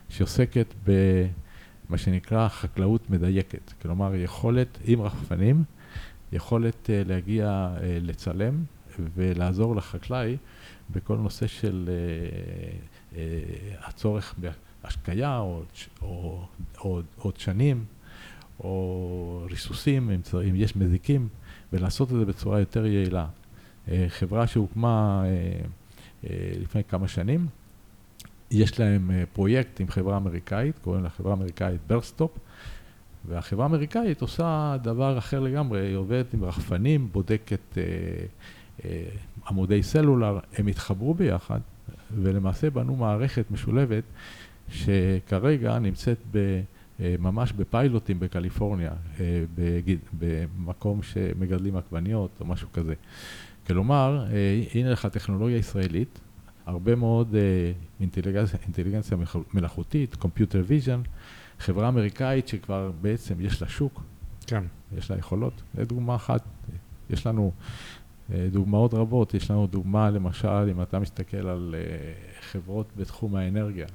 שעוסקת 0.10 0.74
במה 0.88 1.98
שנקרא 1.98 2.48
חקלאות 2.48 3.10
מדייקת. 3.10 3.74
כלומר, 3.82 4.16
יכולת 4.16 4.80
עם 4.84 5.02
רחפנים. 5.02 5.64
יכולת 6.32 6.90
uh, 6.90 7.08
להגיע 7.08 7.70
uh, 7.78 7.82
לצלם 7.84 8.64
ולעזור 9.16 9.76
לחקלאי 9.76 10.38
בכל 10.92 11.18
נושא 11.18 11.48
של 11.48 11.90
uh, 11.90 13.14
uh, 13.14 13.18
הצורך 13.88 14.36
בהשקיה 14.84 15.38
או, 15.38 15.64
או, 16.02 16.46
או, 16.80 17.02
או 17.20 17.32
דשנים 17.32 17.86
או 18.60 19.46
ריסוסים, 19.50 20.10
אם, 20.10 20.22
צר, 20.22 20.44
אם 20.50 20.56
יש 20.56 20.76
מזיקים, 20.76 21.28
ולעשות 21.74 22.12
את 22.12 22.18
זה 22.18 22.26
בצורה 22.26 22.60
יותר 22.60 22.86
יעילה. 22.86 23.28
אה, 23.88 23.92
חברה 24.08 24.48
שהוקמה 24.48 25.24
אה, 25.24 26.26
אה, 26.26 26.28
לפני 26.62 26.84
כמה 26.84 27.08
שנים, 27.08 27.48
יש 28.52 28.80
להם 28.80 29.12
פרויקט 29.34 29.80
עם 29.82 29.88
חברה 29.88 30.18
אמריקאית, 30.18 30.80
קוראים 30.84 31.04
לה 31.04 31.10
חברה 31.10 31.34
אמריקאית 31.34 31.82
ברסטופ, 31.88 32.38
והחברה 33.26 33.66
האמריקאית 33.66 34.22
עושה 34.22 34.78
דבר 34.82 35.18
אחר 35.18 35.40
לגמרי, 35.40 35.88
היא 35.88 35.96
עובדת 35.96 36.34
עם 36.34 36.44
רחפנים, 36.44 37.10
בודקת 37.12 37.78
אה, 37.78 37.84
אה, 38.86 39.04
עמודי 39.48 39.84
סלולר, 39.84 40.40
הם 40.58 40.68
התחברו 40.68 41.14
ביחד, 41.14 41.60
ולמעשה 42.16 42.70
בנו 42.70 42.96
מערכת 42.96 43.52
משולבת 43.52 44.04
שכרגע 44.70 45.80
נמצאת 45.80 46.18
ב, 46.32 46.62
אה, 47.00 47.16
ממש 47.20 47.52
בפיילוטים 47.54 48.20
בקליפורניה, 48.20 48.92
אה, 49.20 49.44
במקום 50.20 51.04
שמגדלים 51.04 51.78
עגבניות 51.78 52.32
או 52.40 52.46
משהו 52.46 52.68
כזה. 52.74 52.94
כלומר, 53.68 54.26
אה, 54.32 54.62
הנה 54.74 54.92
לך 54.92 55.06
טכנולוגיה 55.06 55.58
ישראלית, 55.58 56.20
הרבה 56.66 56.96
מאוד 56.96 57.36
אינטליגנציה, 58.00 58.60
אינטליגנציה 58.64 59.18
מלאכותית, 59.54 60.14
Computer 60.14 60.70
Vision, 60.70 61.08
חברה 61.60 61.88
אמריקאית 61.88 62.48
שכבר 62.48 62.92
בעצם 63.02 63.36
יש 63.40 63.62
לה 63.62 63.70
שוק, 63.70 64.04
כן. 64.48 64.64
יש 64.98 65.12
לה 65.12 65.18
יכולות. 65.18 65.62
זו 65.78 65.86
דוגמה 65.86 66.16
אחת. 66.16 66.42
יש 67.10 67.28
לנו 67.28 67.52
דוגמאות 68.52 68.94
רבות. 68.94 69.34
יש 69.34 69.52
לנו 69.52 69.68
דוגמה, 69.68 70.10
למשל, 70.10 70.70
אם 70.72 70.82
אתה 70.82 71.00
מסתכל 71.00 71.48
על 71.48 71.76
חברות 72.42 72.88
בתחום 72.98 73.36
האנרגיה. 73.36 73.88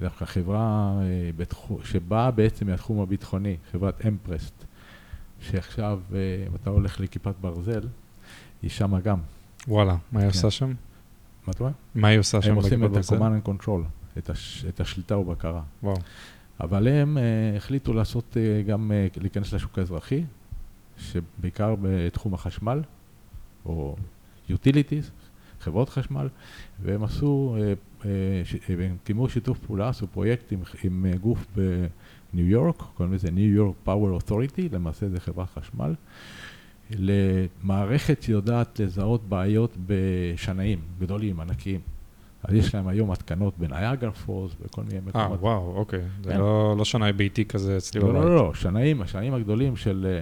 דווקא 0.00 0.24
חברה 0.24 0.98
אה, 1.02 1.30
בתחום, 1.36 1.78
שבאה 1.84 2.30
בעצם 2.30 2.66
מהתחום 2.66 3.00
הביטחוני, 3.00 3.56
חברת 3.72 4.06
אמפרסט, 4.06 4.64
שעכשיו, 5.40 6.00
אם 6.48 6.54
אתה 6.54 6.70
הולך 6.70 7.00
לכיפת 7.00 7.34
ברזל, 7.40 7.88
היא 8.62 8.70
שמה 8.70 9.00
גם. 9.00 9.18
וואלה, 9.68 9.96
מה 10.12 10.20
היא 10.20 10.30
כן. 10.30 10.36
עושה 10.36 10.50
שם? 10.50 10.72
מה 11.46 11.52
אתה 11.52 11.64
אומר? 11.64 11.72
מה 11.94 12.08
היא 12.08 12.18
עושה 12.18 12.42
שם 12.42 12.56
בכיפת 12.58 12.76
ברזל? 12.78 12.84
הם 12.84 12.92
עושים 12.92 13.16
את 13.16 13.22
ה-command 13.22 13.46
and 13.46 13.66
control. 13.66 14.02
את, 14.18 14.30
הש, 14.30 14.64
את 14.68 14.80
השליטה 14.80 15.18
ובקרה. 15.18 15.62
וואו. 15.82 15.96
אבל 16.60 16.88
הם 16.88 17.16
uh, 17.16 17.56
החליטו 17.56 17.92
לעשות 17.92 18.36
uh, 18.36 18.68
גם, 18.68 18.90
uh, 18.90 19.20
להיכנס 19.20 19.52
לשוק 19.52 19.78
האזרחי, 19.78 20.24
שבעיקר 20.98 21.74
בתחום 21.82 22.34
החשמל, 22.34 22.82
או 23.66 23.96
utilities, 24.50 25.10
חברות 25.62 25.88
חשמל, 25.88 26.28
והם 26.82 27.04
עשו, 27.04 27.56
uh, 27.56 28.02
uh, 28.02 28.04
ש, 28.44 28.56
הם 28.68 28.96
קיימו 29.04 29.28
שיתוף 29.28 29.58
פעולה, 29.58 29.88
עשו 29.88 30.06
פרויקט 30.06 30.52
עם, 30.52 30.60
עם 30.84 31.06
גוף 31.20 31.46
בניו 31.56 32.46
יורק, 32.46 32.82
קוראים 32.96 33.14
לזה 33.14 33.28
New 33.28 33.58
York 33.58 33.88
Power 33.88 34.22
Authority, 34.22 34.62
למעשה 34.72 35.08
זה 35.08 35.20
חברת 35.20 35.48
חשמל, 35.50 35.94
למערכת 36.90 38.22
שיודעת 38.22 38.80
לזהות 38.80 39.28
בעיות 39.28 39.76
בשנאים 39.86 40.78
גדולים, 41.00 41.40
ענקיים. 41.40 41.80
אז 42.44 42.54
יש 42.54 42.74
להם 42.74 42.88
היום 42.88 43.10
התקנות 43.10 43.58
בניאגר 43.58 44.10
פורס 44.10 44.52
וכל 44.60 44.82
מיני 44.82 45.00
מקומות. 45.06 45.30
אה, 45.30 45.44
וואו, 45.44 45.76
אוקיי. 45.76 46.00
זה 46.24 46.30
כן. 46.30 46.38
לא, 46.38 46.74
לא 46.78 46.84
שנאי 46.84 47.12
ביתי 47.12 47.44
כזה 47.44 47.76
אצלי 47.76 48.00
לא, 48.00 48.06
לא 48.06 48.12
בבית. 48.12 48.24
לא, 48.24 48.36
לא, 48.36 48.46
לא, 48.46 48.54
שנאים, 48.54 49.02
השנאים 49.02 49.34
הגדולים 49.34 49.76
של, 49.76 50.20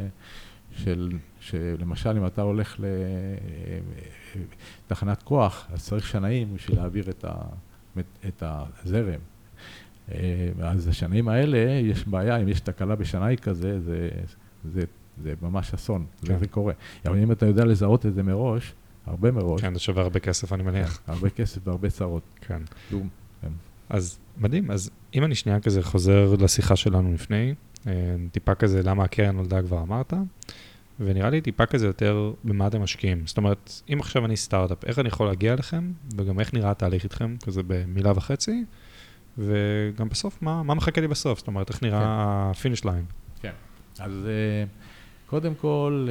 של, 0.77 1.13
שלמשל 1.41 2.17
אם 2.17 2.27
אתה 2.27 2.43
הולך 2.43 2.81
לתחנת 4.87 5.23
כוח, 5.23 5.67
אז 5.73 5.85
צריך 5.85 6.07
שנאים 6.07 6.55
בשביל 6.55 6.77
להעביר 6.77 7.11
את, 7.11 7.25
ה, 7.25 7.35
את 8.29 8.43
הזרם. 8.43 9.21
אז 10.63 10.89
השנאים 10.89 11.29
האלה, 11.29 11.59
יש 11.59 12.09
בעיה, 12.09 12.37
אם 12.37 12.49
יש 12.49 12.61
תקלה 12.61 12.97
בשנאי 12.97 13.37
כזה, 13.37 13.81
זה, 13.81 14.09
זה, 14.65 14.83
זה 15.23 15.35
ממש 15.43 15.75
אסון, 15.75 16.07
כן. 16.25 16.39
זה 16.39 16.47
קורה. 16.47 16.73
אבל 17.07 17.19
אם 17.19 17.33
אתה 17.33 17.47
יודע 17.47 17.65
לזהות 17.65 18.07
את 18.07 18.15
זה 18.15 18.23
מראש, 18.23 18.75
הרבה 19.07 19.31
מראש. 19.31 19.61
כן, 19.61 19.75
זה 19.75 19.81
שווה 19.81 20.03
הרבה 20.03 20.21
כסף, 20.21 20.53
אני 20.53 20.63
מניח. 20.63 21.01
כן, 21.07 21.13
הרבה 21.13 21.31
כסף 21.31 21.69
והרבה 21.69 21.91
צרות. 21.91 22.23
כן. 22.41 22.63
כן. 23.41 23.49
אז 23.89 24.19
מדהים, 24.39 24.71
אז 24.71 24.91
אם 25.15 25.25
אני 25.25 25.35
שנייה 25.35 25.61
כזה 25.61 25.83
חוזר 25.83 26.35
לשיחה 26.39 26.77
שלנו 26.77 27.13
לפני, 27.15 27.55
טיפה 28.33 28.55
כזה 28.55 28.83
למה 28.83 29.05
הקרן 29.05 29.37
נולדה 29.37 29.63
כבר 29.63 29.83
אמרת, 29.83 30.13
ונראה 31.01 31.31
לי 31.31 31.41
טיפה 31.41 31.67
כזה 31.67 31.87
יותר 31.87 32.33
במה 32.45 32.67
אתם 32.67 32.83
משקיעים. 32.83 33.27
זאת 33.27 33.37
אומרת, 33.37 33.73
אם 33.93 34.01
עכשיו 34.01 34.25
אני 34.25 34.37
סטארט-אפ, 34.37 34.85
איך 34.85 34.99
אני 34.99 35.09
יכול 35.09 35.27
להגיע 35.27 35.53
אליכם, 35.53 35.93
וגם 36.17 36.41
איך 36.41 36.55
נראה 36.55 36.71
התהליך 36.71 37.05
איתכם, 37.05 37.37
כזה 37.45 37.63
במילה 37.67 38.13
וחצי, 38.17 38.65
וגם 39.39 40.09
בסוף, 40.09 40.43
מה, 40.43 40.63
מה 40.63 40.75
מחכה 40.75 41.01
לי 41.01 41.09
בסוף? 41.09 41.39
זאת 41.39 41.47
אומרת, 41.49 41.71
איך 41.71 41.83
נראה 41.83 42.01
ה 42.51 42.55
finish 42.55 42.85
line? 42.85 43.05
כן. 43.41 43.53
אז 43.99 44.13
אה, 44.27 44.65
קודם 45.27 45.55
כל, 45.55 46.09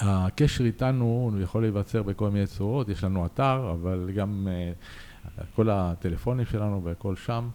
אה, 0.00 0.26
הקשר 0.26 0.64
איתנו 0.64 1.04
הוא 1.04 1.40
יכול 1.40 1.62
להיווצר 1.62 2.02
בכל 2.02 2.30
מיני 2.30 2.46
צורות, 2.46 2.88
יש 2.88 3.04
לנו 3.04 3.26
אתר, 3.26 3.70
אבל 3.72 4.10
גם 4.16 4.48
אה, 4.50 4.72
כל 5.54 5.70
הטלפונים 5.70 6.46
שלנו 6.46 6.84
והכל 6.84 7.16
שם, 7.16 7.48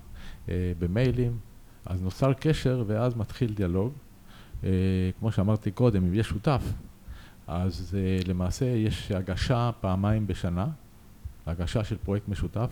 במיילים, 0.80 1.38
אז 1.89 2.01
נוצר 2.01 2.34
קשר 2.34 2.84
ואז 2.88 3.15
מתחיל 3.15 3.53
דיאלוג. 3.53 3.93
כמו 5.19 5.31
שאמרתי 5.31 5.72
קודם, 5.72 6.05
אם 6.05 6.13
יש 6.13 6.27
שותף, 6.27 6.62
אז 7.48 7.98
למעשה 8.27 8.65
יש 8.65 9.12
הגשה 9.12 9.72
פעמיים 9.81 10.27
בשנה, 10.27 10.67
הגשה 11.46 11.84
של 11.84 11.98
פרויקט 11.98 12.27
משותף. 12.27 12.69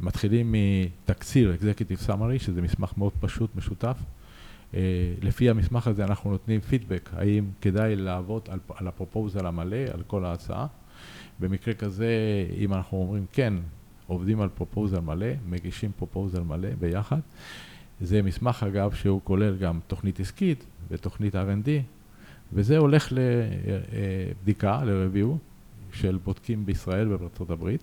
מתחילים 0.00 0.54
מתקציר, 0.54 1.56
Executive 1.60 2.08
Summary, 2.08 2.38
שזה 2.38 2.62
מסמך 2.62 2.92
מאוד 2.96 3.12
פשוט, 3.20 3.56
משותף. 3.56 3.96
אה, 4.74 4.80
לפי 5.22 5.50
המסמך 5.50 5.86
הזה 5.86 6.04
אנחנו 6.04 6.30
נותנים 6.30 6.60
פידבק, 6.60 7.10
האם 7.16 7.44
כדאי 7.60 7.96
לעבוד 7.96 8.42
על, 8.48 8.58
על 8.74 8.88
הפרופוזל 8.88 9.46
המלא, 9.46 9.76
על 9.94 10.02
כל 10.06 10.24
ההצעה. 10.24 10.66
במקרה 11.40 11.74
כזה, 11.74 12.08
אם 12.56 12.74
אנחנו 12.74 12.98
אומרים 12.98 13.26
כן, 13.32 13.54
עובדים 14.06 14.40
על 14.40 14.48
פרופוזל 14.48 15.00
מלא, 15.00 15.26
מגישים 15.48 15.90
פרופוזל 15.96 16.42
מלא 16.42 16.68
ביחד. 16.78 17.20
זה 18.00 18.22
מסמך 18.22 18.62
אגב 18.62 18.94
שהוא 18.94 19.20
כולל 19.24 19.56
גם 19.56 19.80
תוכנית 19.86 20.20
עסקית 20.20 20.64
ותוכנית 20.90 21.34
R&D, 21.34 21.68
וזה 22.52 22.78
הולך 22.78 23.12
לבדיקה, 23.12 24.80
ל-review 24.84 25.28
של 25.92 26.18
בודקים 26.24 26.66
בישראל 26.66 27.12
ובארצות 27.12 27.50
הברית. 27.50 27.82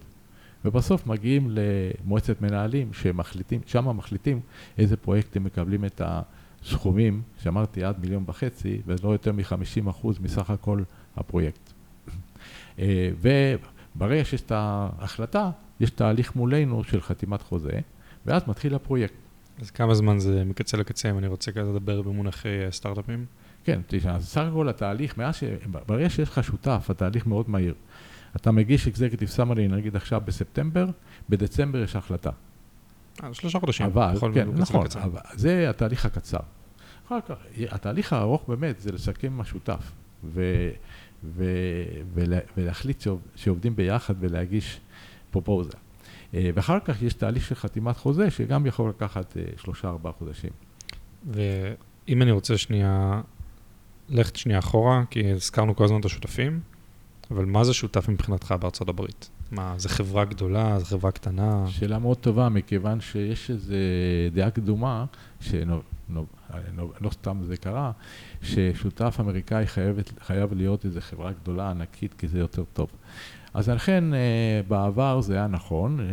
ובסוף 0.65 1.07
מגיעים 1.07 1.49
למועצת 1.51 2.41
מנהלים 2.41 2.93
שמחליטים, 2.93 3.61
שם 3.65 3.97
מחליטים 3.97 4.39
איזה 4.77 4.97
פרויקטים 4.97 5.43
מקבלים 5.43 5.85
את 5.85 6.01
הסכומים, 6.05 7.21
שאמרתי 7.43 7.83
עד 7.83 7.99
מיליון 7.99 8.23
וחצי, 8.27 8.81
ולא 8.85 9.09
יותר 9.11 9.31
מ-50 9.31 9.89
אחוז 9.89 10.19
מסך 10.19 10.49
הכל 10.49 10.81
הפרויקט. 11.17 11.73
אה, 12.79 13.09
וברגע 13.21 14.25
שיש 14.25 14.41
את 14.41 14.51
ההחלטה, 14.51 15.51
יש 15.79 15.89
תהליך 15.89 16.35
מולנו 16.35 16.83
של 16.83 17.01
חתימת 17.01 17.41
חוזה, 17.41 17.79
ואז 18.25 18.41
מתחיל 18.47 18.75
הפרויקט. 18.75 19.24
אז 19.61 19.71
כמה 19.71 19.95
זמן 19.95 20.19
זה 20.19 20.43
מקצה 20.45 20.77
לקצה, 20.77 21.09
אם 21.09 21.17
אני 21.17 21.27
רוצה 21.27 21.51
כזה 21.51 21.71
לדבר 21.71 22.01
במונחי 22.01 22.65
אה, 22.65 22.71
סטארט-אפים? 22.71 23.25
כן, 23.63 23.81
תשמע, 23.87 24.19
סך 24.19 24.41
הכל 24.51 24.69
התהליך, 24.69 25.17
מאז 25.17 25.35
ש... 25.35 25.43
ברגע 25.87 26.09
שיש 26.09 26.29
לך 26.29 26.43
שותף, 26.43 26.87
התהליך 26.89 27.27
מאוד 27.27 27.49
מהיר. 27.49 27.73
אתה 28.35 28.51
מגיש 28.51 28.87
אקזקטיב 28.87 29.27
סאמרי, 29.27 29.67
נגיד 29.67 29.95
עכשיו 29.95 30.21
בספטמבר, 30.25 30.85
בדצמבר 31.29 31.79
יש 31.79 31.95
החלטה. 31.95 32.29
אה, 33.23 33.33
שלושה 33.33 33.59
חודשים. 33.59 33.85
אבל, 33.85 34.17
כן, 34.33 34.47
נכון, 34.53 34.87
אבל 35.03 35.19
זה 35.33 35.69
התהליך 35.69 36.05
הקצר. 36.05 36.39
אחר 37.07 37.19
כך, 37.27 37.35
התהליך 37.71 38.13
הארוך 38.13 38.43
באמת 38.47 38.79
זה 38.79 38.91
לסכם 38.91 39.27
עם 39.27 39.41
השותף, 39.41 39.91
ו, 40.23 40.69
ו, 41.23 41.45
ולה, 42.13 42.39
ולהחליט 42.57 43.03
שעובדים 43.35 43.75
ביחד 43.75 44.13
ולהגיש 44.19 44.79
פרופוזל. 45.31 45.77
אה, 46.35 46.49
ואחר 46.53 46.79
כך 46.85 47.01
יש 47.01 47.13
תהליך 47.13 47.45
של 47.45 47.55
חתימת 47.55 47.97
חוזה, 47.97 48.31
שגם 48.31 48.65
יכול 48.65 48.89
לקחת 48.89 49.37
אה, 49.37 49.43
שלושה, 49.57 49.87
ארבעה 49.87 50.13
חודשים. 50.13 50.49
ואם 51.27 52.21
אני 52.21 52.31
רוצה 52.31 52.57
שנייה, 52.57 53.21
ללכת 54.09 54.35
שנייה 54.35 54.59
אחורה, 54.59 55.03
כי 55.09 55.31
הזכרנו 55.31 55.75
כל 55.75 55.83
הזמן 55.83 55.99
את 55.99 56.05
השותפים, 56.05 56.59
אבל 57.31 57.45
מה 57.45 57.63
זה 57.63 57.73
שותף 57.73 58.09
מבחינתך 58.09 58.55
בארצות 58.59 58.89
הברית? 58.89 59.29
מה, 59.51 59.73
זה 59.77 59.89
חברה 59.89 60.25
גדולה, 60.25 60.79
זה 60.79 60.85
חברה 60.85 61.11
קטנה? 61.11 61.65
שאלה 61.67 61.99
מאוד 61.99 62.17
טובה, 62.17 62.49
מכיוון 62.49 63.01
שיש 63.01 63.51
איזו 63.51 63.75
דעה 64.33 64.51
קדומה, 64.51 65.05
שלא 65.39 65.81
לא 67.01 67.09
סתם 67.11 67.39
זה 67.43 67.57
קרה, 67.57 67.91
ששותף 68.41 69.17
אמריקאי 69.19 69.67
חייבת, 69.67 70.11
חייב 70.21 70.53
להיות 70.53 70.85
איזו 70.85 71.01
חברה 71.01 71.31
גדולה, 71.31 71.71
ענקית, 71.71 72.13
כי 72.13 72.27
זה 72.27 72.39
יותר 72.39 72.63
טוב. 72.73 72.89
אז 73.55 73.69
לכן 73.69 74.13
אה, 74.13 74.61
בעבר 74.67 75.21
זה 75.21 75.33
היה 75.33 75.47
נכון, 75.47 75.99
אה, 75.99 76.05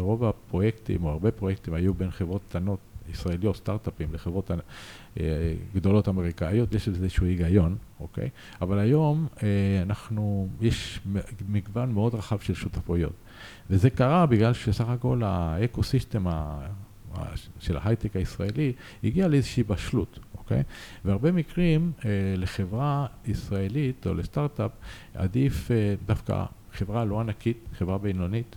רוב 0.00 0.24
הפרויקטים, 0.24 1.04
או 1.04 1.10
הרבה 1.10 1.30
פרויקטים, 1.30 1.74
היו 1.74 1.94
בין 1.94 2.10
חברות 2.10 2.42
קטנות 2.48 2.78
ישראליות, 3.12 3.56
סטארט-אפים, 3.56 4.14
לחברות 4.14 4.50
אה, 5.20 5.24
גדולות 5.74 6.08
אמריקאיות, 6.08 6.74
יש 6.74 6.88
לזה 6.88 7.04
איזשהו 7.04 7.26
היגיון, 7.26 7.76
אוקיי? 8.00 8.28
אבל 8.62 8.78
היום 8.78 9.26
אה, 9.42 9.48
אנחנו, 9.82 10.48
יש 10.60 11.00
מגוון 11.48 11.92
מאוד 11.92 12.14
רחב 12.14 12.38
של 12.38 12.54
שותפויות. 12.54 13.12
וזה 13.70 13.90
קרה 13.90 14.26
בגלל 14.26 14.52
שסך 14.52 14.88
הכל 14.88 15.22
האקו-סיסטם 15.24 16.26
של 17.60 17.76
ההייטק 17.76 18.16
הישראלי 18.16 18.72
הגיע 19.04 19.28
לאיזושהי 19.28 19.62
בשלות, 19.62 20.18
אוקיי? 20.38 20.62
והרבה 21.04 21.32
מקרים 21.32 21.92
אה, 22.04 22.10
לחברה 22.36 23.06
ישראלית 23.26 24.06
או 24.06 24.14
לסטארט-אפ 24.14 24.70
עדיף 25.14 25.70
דווקא 26.06 26.44
חברה 26.78 27.04
לא 27.04 27.20
ענקית, 27.20 27.58
חברה 27.78 27.98
בינונית, 27.98 28.56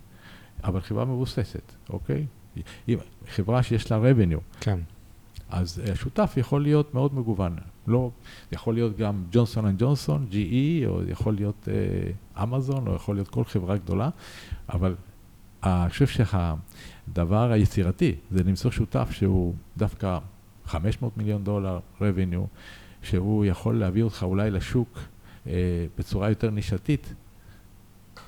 אבל 0.64 0.82
חברה 0.82 1.06
מבוססת, 1.06 1.72
אוקיי? 1.90 2.26
חברה 3.28 3.64
שיש 3.64 3.92
לה 3.92 4.00
revenue. 4.00 4.60
כן. 4.60 4.80
אז 5.50 5.82
השותף 5.92 6.34
יכול 6.38 6.62
להיות 6.64 6.94
מאוד 6.94 7.16
מגוון. 7.16 7.56
לא, 7.88 8.12
יכול 8.52 8.74
להיות 8.74 8.98
גם 8.98 9.24
ג'ונסון 9.32 9.66
אנד 9.66 9.84
ג'ונסון, 9.84 10.28
GE, 10.32 10.88
או 10.88 11.04
יכול 11.04 11.34
להיות 11.34 11.68
אמזון, 12.44 12.88
אה, 12.88 12.92
או 12.92 12.96
יכול 12.96 13.16
להיות 13.16 13.28
כל 13.28 13.44
חברה 13.44 13.78
גדולה, 13.78 14.10
אבל 14.70 14.96
אני 15.64 15.90
חושב 15.90 16.08
שהדבר 16.08 17.52
היצירתי 17.52 18.16
זה 18.32 18.44
למצוא 18.44 18.72
שותף 18.72 19.10
שהוא 19.12 19.56
דווקא 19.78 20.20
500 20.66 21.18
מיליון 21.18 21.44
דולר 21.44 21.80
revenue, 22.00 22.48
שהוא 23.04 23.46
יכול 23.46 23.80
להביא 23.80 24.04
אותך 24.04 24.24
אולי 24.24 24.52
לשוק 24.52 25.00
אה, 25.48 25.86
בצורה 25.98 26.30
יותר 26.30 26.50
נישתית, 26.50 27.14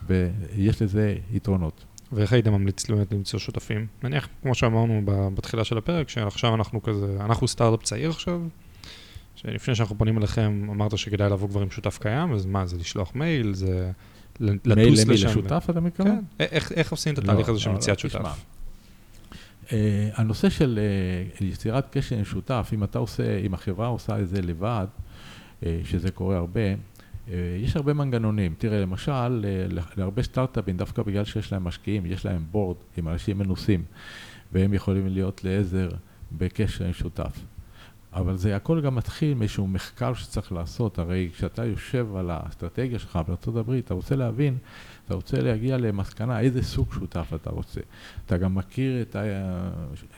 ויש 0.08 0.82
לזה 0.82 1.16
יתרונות. 1.32 1.86
ואיך 2.12 2.34
היית 2.34 2.48
ממליץ 2.48 2.89
באמת 2.89 3.13
למצוא 3.13 3.39
שותפים? 3.39 3.88
נניח, 4.04 4.28
כמו 4.42 4.56
שאמרנו 4.56 5.02
בתחילה 5.06 5.63
של 5.63 5.78
הפרק, 5.78 6.10
שעכשיו 6.10 6.56
אנחנו 6.56 6.84
כזה, 6.84 7.18
אנחנו 7.20 7.48
סטארט-אפ 7.48 7.84
צעיר 7.84 8.10
עכשיו, 8.10 8.42
שלפני 9.36 9.76
שאנחנו 9.76 9.98
פונים 9.98 10.18
אליכם, 10.18 10.68
אמרת 10.72 10.98
שכדאי 10.98 11.30
לבוא 11.30 11.50
כבר 11.50 11.62
עם 11.62 11.70
שותף 11.72 11.98
קיים, 12.02 12.34
אז 12.34 12.46
מה, 12.46 12.66
זה 12.66 12.78
לשלוח 12.78 13.16
מייל, 13.16 13.54
זה 13.54 13.92
לטוס 14.39 14.66
לשם? 14.66 14.80
מייל 14.80 15.02
למי 15.06 15.13
לשותף, 15.13 15.66
אתה 15.70 15.80
מתכוון? 15.80 16.22
כן, 16.38 16.46
איך, 16.46 16.72
איך 16.72 16.92
עושים 16.92 17.13
את 17.13 17.20
התהליך 17.20 17.48
לא, 17.48 17.54
הזה 17.54 17.62
של 17.62 17.70
לא, 17.70 17.76
מציאת 17.76 18.04
לא, 18.04 18.10
שותף? 18.10 18.46
Uh, 19.63 19.70
הנושא 20.16 20.50
של 20.50 20.80
uh, 21.39 21.44
יצירת 21.44 21.88
קשר 21.92 22.16
עם 22.16 22.26
שותף, 22.26 22.70
אם 22.74 22.84
אתה 22.84 23.00
עושה, 23.00 23.38
אם 23.38 23.54
החברה 23.54 23.88
עושה 23.88 24.20
את 24.20 24.30
זה 24.30 24.42
לבד, 24.42 24.88
uh, 25.62 25.66
שזה 25.84 26.12
קורה 26.12 26.38
הרבה, 26.38 26.62
יש 27.28 27.76
הרבה 27.76 27.94
מנגנונים. 27.94 28.56
תראה, 28.58 28.82
למשל, 28.82 29.46
להרבה 29.98 30.24
סטארט-אפים, 30.24 30.78
דווקא 30.78 31.04
בגלל 31.04 31.26
שיש 31.26 31.52
להם 31.52 31.64
משקיעים, 31.64 32.06
יש 32.06 32.26
להם 32.26 32.46
בורד 32.52 32.78
עם 32.98 33.08
אנשים 33.08 33.38
מנוסים, 33.38 33.84
והם 34.52 34.74
יכולים 34.74 35.08
להיות 35.08 35.44
לעזר 35.44 35.90
בקשר 36.32 36.86
עם 36.86 36.94
שותף. 36.94 37.40
אבל 38.14 38.38
זה 38.38 38.56
הכל 38.56 38.82
גם 38.82 38.96
מתחיל 38.96 39.34
מאיזשהו 39.34 39.68
מחקר 39.68 40.14
שצריך 40.14 40.52
לעשות, 40.52 41.00
הרי 41.00 41.30
כשאתה 41.34 41.66
יושב 41.66 42.16
על 42.16 42.30
האסטרטגיה 42.32 43.00
שלך 43.00 43.20
בארה"ב, 43.28 43.72
אתה 43.72 43.94
רוצה 43.94 44.16
להבין, 44.16 44.58
אתה 45.06 45.14
רוצה 45.14 45.42
להגיע 45.42 45.78
למסקנה 45.78 46.40
איזה 46.40 46.64
סוג 46.64 46.94
שותף 46.94 47.32
אתה 47.36 47.50
רוצה. 47.50 47.82
אתה 48.26 48.38
גם 48.38 48.56
מכיר 48.56 49.02
את, 49.02 49.16
ה, 49.16 49.22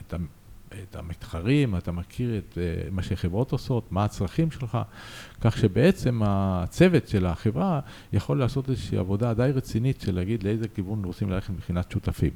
את, 0.02 0.14
ה, 0.14 0.18
את 0.84 0.96
המתחרים, 0.96 1.76
אתה 1.76 1.92
מכיר 1.92 2.38
את 2.38 2.58
uh, 2.58 2.92
מה 2.92 3.04
שחברות 3.04 3.52
עושות, 3.52 3.92
מה 3.92 4.06
הצרכים 4.06 4.52
שלך, 4.52 4.78
כך 5.42 5.58
שבעצם 5.58 6.22
הצוות 6.26 7.08
של 7.08 7.26
החברה 7.26 7.80
יכול 8.14 8.40
לעשות 8.40 8.70
איזושהי 8.70 8.98
עבודה 8.98 9.34
די 9.34 9.50
רצינית 9.54 10.02
של 10.02 10.16
להגיד 10.16 10.44
לאיזה 10.44 10.68
כיוון 10.68 11.06
רוצים 11.06 11.30
ללכת 11.30 11.50
מבחינת 11.50 11.92
שותפים. 11.92 12.32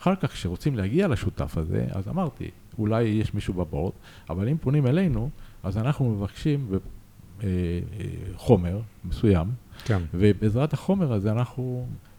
אחר 0.00 0.14
כך, 0.14 0.32
כשרוצים 0.32 0.76
להגיע 0.76 1.08
לשותף 1.08 1.58
הזה, 1.58 1.86
אז 1.90 2.08
אמרתי, 2.08 2.50
אולי 2.78 3.02
יש 3.02 3.34
מישהו 3.34 3.54
בבורד, 3.54 3.92
אבל 4.30 4.48
אם 4.48 4.56
פונים 4.60 4.86
אלינו, 4.86 5.30
אז 5.62 5.78
אנחנו 5.78 6.10
מבקשים 6.10 6.68
אה, 6.72 7.48
אה, 7.48 8.06
חומר 8.36 8.80
מסוים, 9.04 9.46
כן. 9.84 10.02
ובעזרת 10.14 10.72
החומר 10.72 11.12
הזה 11.12 11.32
אנחנו 11.32 11.86
אה, 11.88 12.09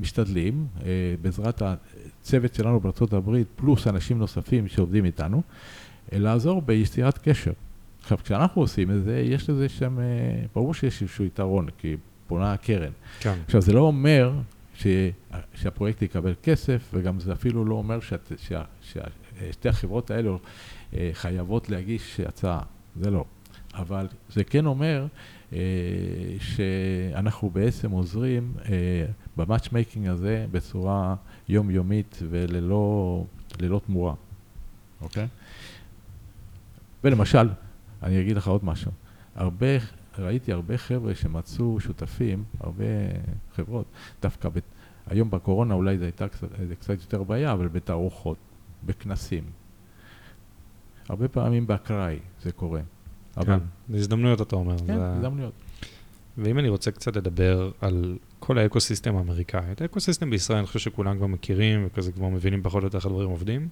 משתדלים, 0.00 0.66
אה, 0.84 0.90
בעזרת 1.22 1.62
הצוות 1.62 2.54
שלנו 2.54 2.80
בארה"ב, 2.80 3.42
פלוס 3.56 3.86
אנשים 3.86 4.18
נוספים 4.18 4.68
שעובדים 4.68 5.04
איתנו, 5.04 5.42
אה, 6.12 6.18
לעזור 6.18 6.62
ביצירת 6.62 7.18
קשר. 7.18 7.52
עכשיו, 8.00 8.18
כשאנחנו 8.24 8.62
עושים 8.62 8.90
את 8.90 9.04
זה, 9.04 9.20
יש 9.20 9.50
לזה 9.50 9.68
שם, 9.68 9.98
ברור 10.54 10.74
שיש 10.74 11.02
איזשהו 11.02 11.24
יתרון, 11.24 11.66
כי 11.78 11.96
פונה 12.26 12.52
הקרן. 12.52 12.90
כן. 13.20 13.34
עכשיו, 13.46 13.60
זה 13.60 13.72
לא 13.72 13.80
אומר 13.80 14.32
ש, 14.74 14.86
שהפרויקט 15.54 16.02
יקבל 16.02 16.34
כסף, 16.42 16.90
וגם 16.94 17.20
זה 17.20 17.32
אפילו 17.32 17.64
לא 17.64 17.74
אומר 17.74 18.00
שאת, 18.00 18.32
שה, 18.38 18.62
ששתי 18.82 19.68
החברות 19.68 20.10
האלו 20.10 20.38
אה, 20.94 21.10
חייבות 21.12 21.70
להגיש 21.70 22.20
הצעה, 22.20 22.60
זה 23.00 23.10
לא. 23.10 23.24
אבל 23.74 24.06
זה 24.30 24.44
כן 24.44 24.66
אומר 24.66 25.02
אה, 25.02 25.06
שאנחנו 26.38 27.50
בעצם 27.50 27.90
עוזרים 27.90 28.54
אה, 28.64 29.06
ב 29.36 29.42
matchmaking 29.42 30.06
הזה 30.06 30.46
בצורה 30.50 31.14
יומיומית 31.48 32.18
וללא 32.30 33.24
תמורה, 33.86 34.14
אוקיי? 35.00 35.28
ולמשל, 37.04 37.48
אני 38.02 38.20
אגיד 38.20 38.36
לך 38.36 38.48
עוד 38.48 38.64
משהו, 38.64 38.92
הרבה, 39.34 39.66
ראיתי 40.18 40.52
הרבה 40.52 40.78
חבר'ה 40.78 41.14
שמצאו 41.14 41.80
שותפים, 41.80 42.44
הרבה 42.60 42.84
חברות, 43.54 43.86
דווקא 44.22 44.48
ב, 44.48 44.58
היום 45.06 45.30
בקורונה 45.30 45.74
אולי 45.74 45.98
זו 45.98 46.04
הייתה 46.04 46.28
קצת, 46.28 46.48
קצת 46.80 47.00
יותר 47.00 47.22
בעיה, 47.22 47.52
אבל 47.52 47.68
בתערוכות, 47.68 48.36
בכנסים. 48.86 49.44
הרבה 51.08 51.28
פעמים 51.28 51.66
באקראי 51.66 52.18
זה 52.42 52.52
קורה. 52.52 52.80
אבל... 53.36 53.58
כן, 53.58 53.94
הזדמנויות 53.94 54.42
אתה 54.42 54.56
אומר. 54.56 54.78
כן, 54.78 54.84
זה... 54.86 55.06
הזדמנויות. 55.06 55.52
ואם 56.38 56.58
אני 56.58 56.68
רוצה 56.68 56.90
קצת 56.90 57.16
לדבר 57.16 57.70
על 57.80 58.18
כל 58.38 58.58
האקוסיסטם 58.58 59.16
האמריקאי, 59.16 59.72
את 59.72 59.80
האקוסיסטם 59.80 60.30
בישראל 60.30 60.58
אני 60.58 60.66
חושב 60.66 60.78
שכולם 60.78 61.16
כבר 61.16 61.26
מכירים 61.26 61.86
וכזה 61.86 62.12
כבר 62.12 62.28
מבינים 62.28 62.62
פחות 62.62 62.82
או 62.82 62.86
יותר 62.86 62.98
איך 62.98 63.06
הדברים 63.06 63.28
עובדים, 63.28 63.68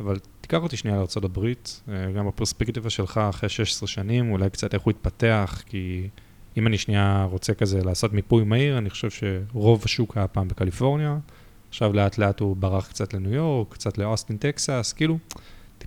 אבל 0.00 0.18
תיקח 0.40 0.58
אותי 0.62 0.76
שנייה 0.76 0.96
לארה"ב, 0.96 1.46
אה, 1.88 2.12
גם 2.12 2.26
בפרספקטיבה 2.26 2.90
שלך 2.90 3.18
אחרי 3.18 3.48
16 3.48 3.86
שנים, 3.86 4.32
אולי 4.32 4.50
קצת 4.50 4.74
איך 4.74 4.82
הוא 4.82 4.90
התפתח, 4.90 5.62
כי 5.66 6.08
אם 6.56 6.66
אני 6.66 6.78
שנייה 6.78 7.26
רוצה 7.30 7.54
כזה 7.54 7.84
לעשות 7.84 8.12
מיפוי 8.12 8.44
מהיר, 8.44 8.78
אני 8.78 8.90
חושב 8.90 9.10
שרוב 9.10 9.82
השוק 9.84 10.16
היה 10.16 10.28
פעם 10.28 10.48
בקליפורניה, 10.48 11.18
עכשיו 11.68 11.92
לאט 11.92 12.18
לאט 12.18 12.40
הוא 12.40 12.56
ברח 12.56 12.88
קצת 12.88 13.14
לניו 13.14 13.32
יורק, 13.32 13.72
קצת 13.72 13.98
לאוסטין, 13.98 14.36
טקסס, 14.36 14.92
כאילו, 14.96 15.18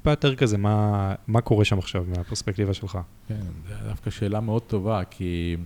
טיפה 0.06 0.12
יותר 0.12 0.36
כזה, 0.36 0.58
מה, 0.58 1.15
מה 1.28 1.41
קורה 1.41 1.65
שם 1.65 1.80
עכשיו 1.80 2.06
מהפרספקטיבה 2.08 2.74
שלך? 2.74 2.98
כן, 3.28 3.41
זו 3.68 3.74
דווקא 3.88 4.10
שאלה 4.10 4.39
מאוד 4.39 4.62
טובה, 4.62 5.04
כי 5.10 5.58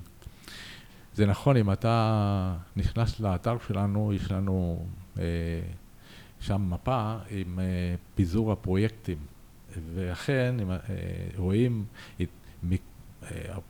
זה 1.15 1.25
נכון, 1.25 1.57
אם 1.57 1.71
אתה 1.71 2.55
נכנס 2.75 3.19
לאתר 3.19 3.57
שלנו, 3.67 4.13
יש 4.13 4.31
לנו 4.31 4.85
אה, 5.19 5.23
שם 6.39 6.69
מפה 6.69 7.17
עם 7.29 7.59
אה, 7.59 7.65
פיזור 8.15 8.51
הפרויקטים, 8.51 9.17
ואכן, 9.95 10.55
אם, 10.61 10.71
אה, 10.71 10.77
רואים 11.37 11.85
את, 12.21 12.29
מ, 12.63 12.73
אה, 12.73 12.77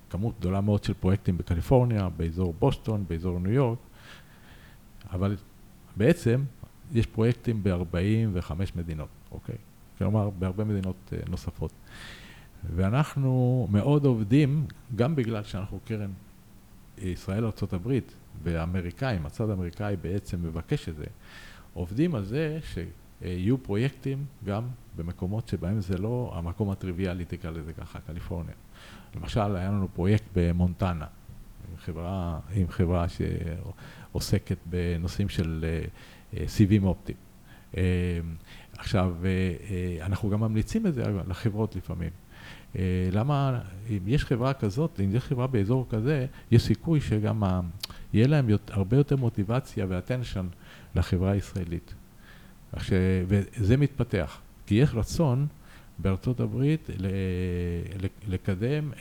כמות 0.10 0.40
גדולה 0.40 0.62
מאוד 0.62 0.84
של 0.84 0.94
פרויקטים 0.94 1.38
בקליפורניה, 1.38 2.10
באזור 2.10 2.54
בוסטון, 2.60 3.06
באזור 3.08 3.40
ניו 3.40 3.52
יורק, 3.52 3.80
אבל 5.12 5.36
בעצם 5.98 6.44
יש 6.94 7.06
פרויקטים 7.06 7.64
ב-45 7.64 8.52
מדינות, 8.76 9.10
אוקיי? 9.32 9.56
כלומר, 10.00 10.30
בהרבה 10.30 10.64
מדינות 10.64 11.14
אה, 11.14 11.18
נוספות. 11.30 11.72
ואנחנו 12.76 13.68
מאוד 13.72 14.06
עובדים, 14.06 14.66
גם 14.96 15.16
בגלל 15.16 15.44
שאנחנו 15.44 15.80
קרן 15.86 16.12
ישראל 16.98 17.46
ארה"ב 17.46 18.00
והאמריקאים, 18.44 19.26
הצד 19.26 19.50
האמריקאי 19.50 19.96
בעצם 20.02 20.44
מבקש 20.44 20.90
את 20.90 20.96
זה, 20.96 21.06
עובדים 21.74 22.16
על 22.16 22.26
זה 22.26 22.60
שיהיו 22.74 23.58
פרויקטים 23.58 24.26
גם 24.46 24.64
במקומות 24.96 25.48
שבהם 25.48 25.82
זה 25.82 25.98
לא 25.98 26.32
המקום 26.36 26.70
הטריוויאלי, 26.70 27.26
תקרא 27.26 27.52
לזה 27.52 27.74
ככה, 27.74 28.00
קליפורניה. 28.00 28.56
למשל, 29.16 29.56
היה 29.56 29.70
לנו 29.70 29.88
פרויקט 29.94 30.26
במונטנה, 30.36 31.06
עם 31.72 31.78
חברה, 31.78 32.40
עם 32.54 32.68
חברה 32.68 33.06
שעוסקת 33.10 34.58
בנושאים 34.66 35.30
של 35.30 35.66
אה, 35.68 35.86
אה, 36.40 36.48
סיבים 36.48 36.84
אופטיים. 36.84 37.18
עכשיו, 38.80 39.16
אנחנו 40.02 40.30
גם 40.30 40.40
ממליצים 40.40 40.88
את 40.88 40.94
זה 40.94 41.04
לחברות 41.28 41.76
לפעמים. 41.76 42.10
אה, 42.76 43.10
למה, 43.12 43.60
אם 43.90 44.00
יש 44.08 44.26
חברה 44.26 44.54
כזאת, 44.54 45.00
אם 45.04 45.16
יש 45.16 45.24
חברה 45.24 45.48
באזור 45.48 45.86
כזה, 45.90 46.26
יש 46.52 46.64
סיכוי 46.64 47.02
שגם 47.02 47.44
ה, 47.44 47.62
יהיה 48.14 48.28
להם 48.28 48.50
הרבה 48.70 48.98
יותר 48.98 49.16
מוטיבציה 49.16 49.86
ואטנשן 49.90 50.48
לחברה 50.96 51.32
הישראלית. 51.32 51.94
ש, 52.78 52.92
וזה 53.28 53.78
מתפתח, 53.78 54.42
כי 54.66 54.76
יש 54.76 54.90
רצון 54.94 55.48
בארצות 55.98 56.40
הברית 56.40 56.90
לקדם 58.28 58.92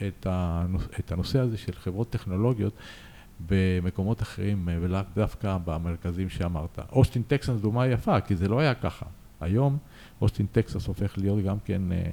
את 0.99 1.13
הנושא 1.13 1.39
הזה 1.39 1.57
של 1.57 1.73
חברות 1.73 2.11
טכנולוגיות 2.11 2.73
במקומות 3.49 4.23
אחרים 4.23 4.69
ולאו 4.81 5.01
דווקא 5.15 5.59
במרכזים 5.65 6.29
שאמרת. 6.29 6.79
אוסטין 6.93 7.23
טקסס 7.23 7.61
דוגמה 7.61 7.87
יפה, 7.87 8.21
כי 8.21 8.37
זה 8.37 8.49
לא 8.49 8.61
היה 8.61 8.75
ככה. 8.75 9.07
היום 9.41 9.79
אוסטין 10.21 10.47
טקסס 10.47 10.87
הופך 10.87 11.19
להיות 11.19 11.45
גם 11.45 11.57
כן 11.65 11.93
אה, 11.93 12.11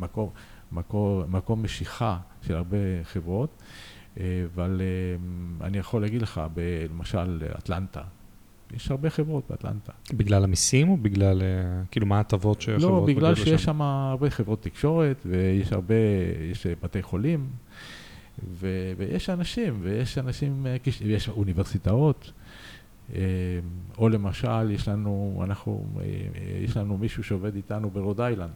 מקום, 0.00 0.30
מקום, 0.72 1.24
מקום 1.28 1.62
משיכה 1.62 2.18
של 2.42 2.56
הרבה 2.56 2.76
חברות, 3.04 3.62
אה, 4.20 4.44
אבל 4.54 4.80
אה, 4.80 5.66
אני 5.66 5.78
יכול 5.78 6.02
להגיד 6.02 6.22
לך, 6.22 6.40
למשל 6.90 7.42
אטלנטה, 7.58 8.02
יש 8.76 8.90
הרבה 8.90 9.10
חברות 9.10 9.44
באטלנטה. 9.50 9.92
בגלל 10.12 10.44
המיסים 10.44 10.88
או 10.88 10.96
בגלל, 10.96 11.42
אה, 11.42 11.82
כאילו, 11.90 12.06
מה 12.06 12.16
ההטבות 12.16 12.60
שהחברות 12.60 13.08
לא, 13.08 13.14
בגלל 13.14 13.34
שיש 13.34 13.64
שם 13.64 13.82
הרבה 13.82 14.30
חברות 14.30 14.62
תקשורת, 14.62 15.16
ויש 15.26 15.72
הרבה, 15.72 15.94
יש 16.50 16.66
בתי 16.82 17.02
חולים, 17.02 17.48
ו, 18.50 18.92
ויש 18.96 19.30
אנשים, 19.30 19.78
ויש 19.82 20.18
אנשים, 20.18 20.66
ויש 21.04 21.28
אוניברסיטאות. 21.28 22.32
או 23.98 24.08
למשל, 24.08 24.70
יש 24.70 24.88
לנו, 24.88 25.42
אנחנו, 25.44 25.86
יש 26.60 26.76
לנו 26.76 26.98
מישהו 26.98 27.24
שעובד 27.24 27.54
איתנו 27.56 27.90
ברוד 27.90 28.20
איילנד. 28.20 28.50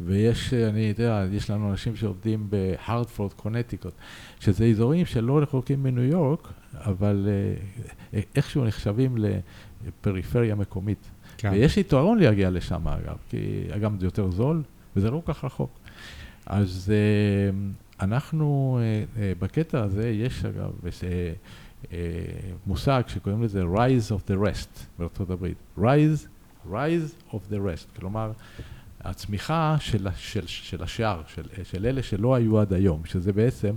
ויש, 0.00 0.54
אני 0.54 0.80
יודע, 0.80 1.24
יש 1.32 1.50
לנו 1.50 1.70
אנשים 1.70 1.96
שעובדים 1.96 2.50
בהרדפורד, 2.50 3.32
קונטיקות, 3.32 3.92
שזה 4.40 4.64
אזורים 4.64 5.06
שלא 5.06 5.38
רחוקים 5.38 5.82
מניו 5.82 6.04
יורק, 6.04 6.48
אבל 6.74 7.28
אה, 8.14 8.20
איכשהו 8.34 8.64
נחשבים 8.64 9.16
לפריפריה 9.86 10.54
מקומית. 10.54 11.10
כן. 11.36 11.50
ויש 11.52 11.76
יתרון 11.76 12.18
להגיע 12.18 12.50
לשם, 12.50 12.88
אגב, 12.88 13.16
כי 13.28 13.66
אגב 13.70 14.00
זה 14.00 14.06
יותר 14.06 14.30
זול, 14.30 14.62
וזה 14.96 15.10
לא 15.10 15.22
כל 15.24 15.32
כך 15.32 15.44
רחוק. 15.44 15.78
אז 16.46 16.92
אה, 16.92 17.58
אנחנו, 18.06 18.78
אה, 19.16 19.32
בקטע 19.38 19.82
הזה 19.82 20.10
יש 20.10 20.44
אגב 20.44 20.70
מושג 22.66 23.02
שקוראים 23.06 23.42
לזה 23.42 23.62
Rise 23.62 24.10
of 24.10 24.30
the 24.30 24.46
Rest 24.48 24.80
בארצות 24.98 25.30
הברית. 25.30 25.56
Rise, 25.78 26.26
Rise 26.70 27.32
of 27.32 27.52
the 27.52 27.56
Rest, 27.56 27.98
כלומר, 28.00 28.32
הצמיחה 29.00 29.76
של, 29.80 30.08
של, 30.16 30.46
של 30.46 30.82
השאר, 30.82 31.22
של, 31.26 31.42
של 31.64 31.86
אלה 31.86 32.02
שלא 32.02 32.34
היו 32.34 32.60
עד 32.60 32.72
היום, 32.72 33.04
שזה 33.04 33.32
בעצם 33.32 33.74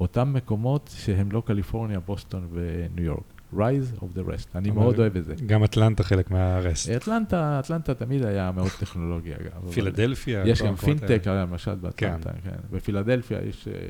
אותם 0.00 0.32
מקומות 0.32 0.94
שהם 0.96 1.32
לא 1.32 1.42
קליפורניה, 1.46 2.00
בוסטון 2.00 2.48
וניו 2.52 3.04
יורק. 3.04 3.22
Rise 3.54 3.98
of 3.98 4.16
the 4.16 4.28
rest, 4.28 4.48
אני 4.54 4.70
מאוד 4.70 4.98
אוהב 4.98 5.16
את 5.16 5.24
זה. 5.24 5.34
גם 5.46 5.64
אטלנטה 5.64 6.02
חלק 6.02 6.30
מהרסט. 6.30 6.90
אטלנטה, 6.90 7.60
אטלנטה 7.60 7.94
תמיד 7.94 8.24
היה 8.24 8.52
מאוד 8.52 8.70
טכנולוגיה 8.80 9.36
אגב. 9.36 9.72
פילדלפיה. 9.72 10.42
יש 10.46 10.62
גם 10.62 10.76
פינטק, 10.76 11.26
למשל 11.26 11.74
באטלנטה, 11.74 12.30
כן. 12.32 12.50
כן. 12.50 12.76
בפילדלפיה 12.76 13.38
יש 13.42 13.68
אה, 13.68 13.88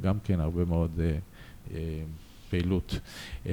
גם 0.00 0.18
כן 0.24 0.40
הרבה 0.40 0.64
מאוד 0.64 1.00
uh, 1.68 1.72
פעילות. 2.50 3.00
Um, 3.44 3.48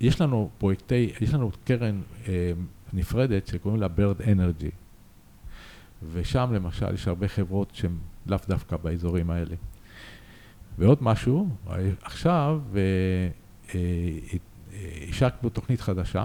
יש 0.00 0.20
לנו 0.20 0.50
פרויקטי, 0.58 1.12
יש 1.20 1.34
לנו 1.34 1.50
קרן 1.64 2.00
uh, 2.24 2.28
נפרדת 2.92 3.46
שקוראים 3.46 3.80
לה 3.80 3.88
בירד 3.88 4.22
אנרגי. 4.22 4.70
ושם 6.12 6.50
למשל 6.54 6.94
יש 6.94 7.08
הרבה 7.08 7.28
חברות 7.28 7.74
שהן 7.74 7.96
לאו 8.26 8.38
דווקא 8.48 8.76
באזורים 8.76 9.30
האלה. 9.30 9.56
ועוד 10.78 10.98
משהו, 11.00 11.48
עכשיו 12.02 12.60
אה, 12.76 12.80
אה, 13.74 13.80
השקנו 15.08 15.48
תוכנית 15.48 15.80
חדשה, 15.80 16.24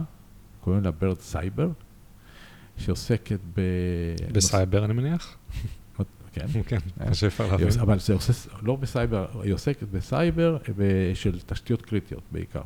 קוראים 0.61 0.83
לה 0.83 0.91
בירד 0.91 1.19
סייבר, 1.19 1.69
שעוסקת 2.77 3.39
ב... 3.53 3.61
בסייבר 4.31 4.85
אני 4.85 4.93
מניח? 4.93 5.37
כן. 6.35 6.61
כן, 6.67 6.77
קשה 7.09 7.29
כבר 7.29 7.51
להבין. 7.51 7.67
אבל 7.81 7.99
זה 7.99 8.13
עושה, 8.13 8.33
לא 8.61 8.75
בסייבר, 8.75 9.25
היא 9.41 9.53
עוסקת 9.53 9.87
בסייבר 9.87 10.57
של 11.13 11.39
תשתיות 11.45 11.81
קריטיות 11.81 12.23
בעיקר. 12.31 12.61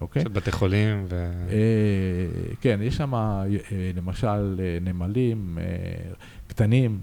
אוקיי? 0.00 0.22
של 0.22 0.28
בתי 0.28 0.52
חולים 0.52 1.04
ו... 1.08 1.30
אה, 1.48 2.54
כן, 2.60 2.80
יש 2.82 2.96
שם 2.96 3.14
אה, 3.14 3.44
למשל 3.96 4.60
אה, 4.60 4.78
נמלים 4.80 5.58
קטנים, 6.46 7.00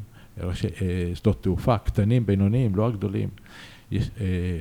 שדות 1.14 1.44
תעופה 1.44 1.78
קטנים, 1.78 2.26
בינוניים, 2.26 2.76
לא 2.76 2.88
הגדולים. 2.88 3.30
יש 3.92 4.10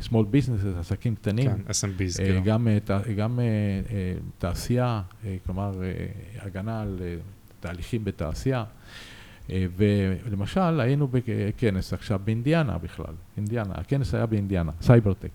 small 0.09 0.13
businesses, 0.13 0.79
עסקים 0.79 1.15
קטנים. 1.15 1.51
כן, 1.51 1.61
SMBs, 1.69 2.17
כאילו. 2.17 2.43
גם, 2.45 2.69
גם 3.17 3.41
תעשייה, 4.39 5.03
כלומר, 5.47 5.81
הגנה 6.39 6.83
על 6.83 6.99
תהליכים 7.61 8.05
בתעשייה. 8.05 8.65
ולמשל, 9.51 10.81
היינו 10.81 11.09
בכנס 11.09 11.93
עכשיו 11.93 12.21
באינדיאנה 12.25 12.79
בכלל, 12.79 13.15
אינדיאנה, 13.37 13.75
הכנס 13.75 14.15
היה 14.15 14.27
באינדיאנה, 14.27 14.73
Cybertech, 14.81 15.31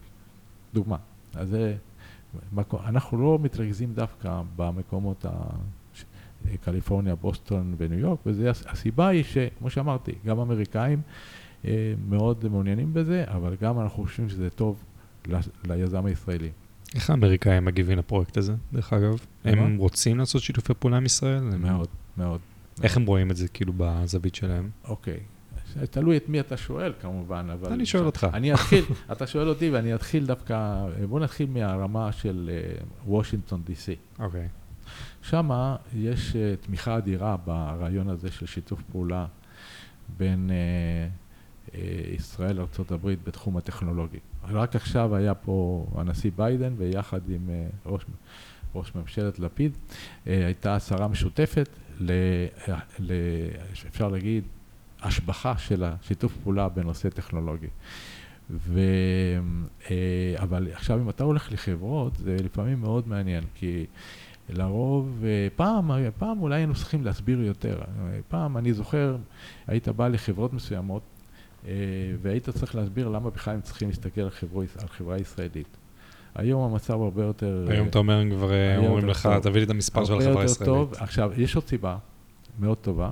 דוגמה. 0.74 0.98
אז 1.36 1.50
זה 1.50 1.76
מקו, 2.52 2.80
אנחנו 2.86 3.18
לא 3.22 3.40
מתרכזים 3.42 3.94
דווקא 3.94 4.42
במקומות 4.56 5.26
ה... 5.26 5.32
ש- 5.94 6.06
קליפורניה, 6.62 7.16
בוסטון 7.16 7.76
וניו 7.78 8.00
יורק, 8.00 8.20
והסיבה 8.26 9.08
היא 9.08 9.24
שכמו 9.24 9.70
שאמרתי, 9.70 10.12
גם 10.26 10.40
אמריקאים 10.40 11.02
אה, 11.66 11.94
מאוד 12.10 12.46
מעוניינים 12.50 12.94
בזה, 12.94 13.24
אבל 13.28 13.56
גם 13.62 13.80
אנחנו 13.80 14.04
חושבים 14.04 14.30
שזה 14.30 14.50
טוב 14.50 14.84
ליזם 15.68 16.06
הישראלי. 16.06 16.50
איך 16.96 17.10
האמריקאים 17.10 17.66
מגיבים 17.66 17.98
לפרויקט 17.98 18.38
הזה, 18.38 18.56
דרך 18.74 18.94
אגב? 18.94 19.20
הם? 19.46 19.78
רוצים 19.78 20.18
לעשות 20.18 20.42
שיתופי 20.42 20.74
פעולה 20.74 20.98
עם 20.98 21.06
ישראל? 21.06 21.44
מאוד, 21.44 21.88
מאוד. 22.18 22.40
איך 22.84 22.98
הם 22.98 23.06
רואים 23.06 23.32
את 23.32 23.36
זה 23.36 23.48
כאילו 23.48 23.74
בזווית 23.78 24.36
שלהם? 24.36 24.70
אוקיי. 24.88 25.20
תלוי 25.92 26.18
את 26.18 26.30
מי 26.30 26.40
אתה 26.40 26.58
שואל 26.58 26.94
כמובן, 27.02 27.50
אבל... 27.54 27.74
אני 27.74 27.86
שואל 27.86 28.06
אותך. 28.06 28.28
אני 28.34 28.54
אתחיל, 28.54 28.84
אתה 29.12 29.28
שואל 29.28 29.50
אותי 29.50 29.70
ואני 29.70 29.96
אתחיל 29.96 30.26
דווקא, 30.26 30.86
בוא 31.10 31.20
נתחיל 31.20 31.50
מהרמה 31.50 32.12
של 32.12 32.50
אה, 32.54 32.84
וושינגטון 33.06 33.62
די.סי. 33.66 33.96
אוקיי. 34.20 34.48
שם 35.22 35.50
יש 35.96 36.36
אה, 36.36 36.56
תמיכה 36.62 36.98
אדירה 36.98 37.38
ברעיון 37.46 38.10
הזה 38.10 38.32
של 38.32 38.46
שיתוף 38.46 38.82
פעולה 38.92 39.26
בין 40.18 40.52
אה, 40.52 41.08
אה, 41.76 42.14
ישראל 42.16 42.56
לארה"ב 42.56 43.10
בתחום 43.24 43.58
הטכנולוגי. 43.58 44.20
רק 44.44 44.76
עכשיו 44.76 45.16
היה 45.16 45.34
פה 45.34 45.88
הנשיא 45.96 46.32
ביידן 46.36 46.74
ויחד 46.78 47.30
עם 47.30 47.50
אה, 47.50 47.68
ראש, 47.86 48.06
ראש 48.76 48.96
ממשלת 48.96 49.40
לפיד, 49.40 49.78
הייתה 50.26 50.76
הצהרה 50.76 51.08
משותפת, 51.08 51.70
ל, 52.00 52.12
ל, 53.00 53.12
אפשר 53.88 54.08
להגיד, 54.08 54.44
השבחה 55.02 55.58
של 55.58 55.84
השיתוף 55.84 56.34
פעולה 56.44 56.70
בנושא 56.70 57.10
טכנולוגי. 57.10 57.68
ו, 58.50 58.80
אה, 59.92 60.36
אבל 60.38 60.68
עכשיו 60.74 61.00
אם 61.00 61.10
אתה 61.10 61.24
הולך 61.24 61.52
לחברות, 61.52 62.16
זה 62.16 62.38
לפעמים 62.44 62.82
מאוד 62.82 63.08
מעניין, 63.08 63.44
כי 63.56 63.86
לרוב, 64.50 65.24
אה, 65.26 65.48
פעם, 65.56 65.92
פעם 66.18 66.42
אולי 66.42 66.56
היינו 66.56 66.76
צריכים 66.76 67.06
להסביר 67.06 67.42
יותר. 67.42 67.82
פעם, 68.28 68.58
אני 68.58 68.74
זוכר, 68.74 69.18
היית 69.68 69.88
בא 69.88 70.08
לחברות 70.08 70.54
מסוימות, 70.54 71.02
אה, 71.68 71.72
והיית 72.22 72.50
צריך 72.50 72.76
להסביר 72.76 73.08
למה 73.08 73.30
בכלל 73.30 73.54
הם 73.54 73.62
צריכים 73.62 73.90
להסתכל 73.90 74.22
על, 74.22 74.30
חברו, 74.30 74.62
על 74.62 74.88
חברה 74.88 75.18
ישראלית. 75.18 75.78
היום 76.38 76.72
המצב 76.72 77.02
הרבה 77.02 77.24
יותר... 77.24 77.66
היום 77.70 77.88
אתה 77.88 77.98
אומר, 77.98 78.20
הם 78.20 78.30
כבר 78.30 78.52
אה, 78.54 78.78
אומרים 78.78 79.08
לך. 79.08 79.30
תביא 79.42 79.60
לי 79.60 79.64
את 79.64 79.70
המספר 79.70 80.06
של 80.06 80.14
הרבה 80.14 80.24
החברה 80.26 80.44
יותר 80.44 80.52
הישראלית. 80.52 80.90
טוב. 80.90 80.94
עכשיו, 81.04 81.32
יש 81.38 81.56
עוד 81.56 81.68
סיבה 81.68 81.98
מאוד 82.60 82.78
טובה, 82.78 83.12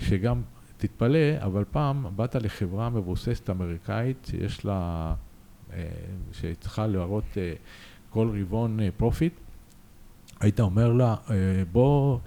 שגם, 0.00 0.42
תתפלא, 0.76 1.18
אבל 1.38 1.64
פעם 1.70 2.06
באת 2.16 2.34
לחברה 2.34 2.90
מבוססת 2.90 3.50
אמריקאית, 3.50 4.26
שיש 4.30 4.64
לה, 4.64 5.14
אה, 5.72 5.84
שצריכה 6.32 6.86
להראות 6.86 7.24
אה, 7.36 7.52
כל 8.10 8.40
רבעון 8.40 8.78
profit, 8.96 9.32
היית 10.40 10.60
אומר 10.60 10.92
לה, 10.92 11.16
בוא, 11.72 12.18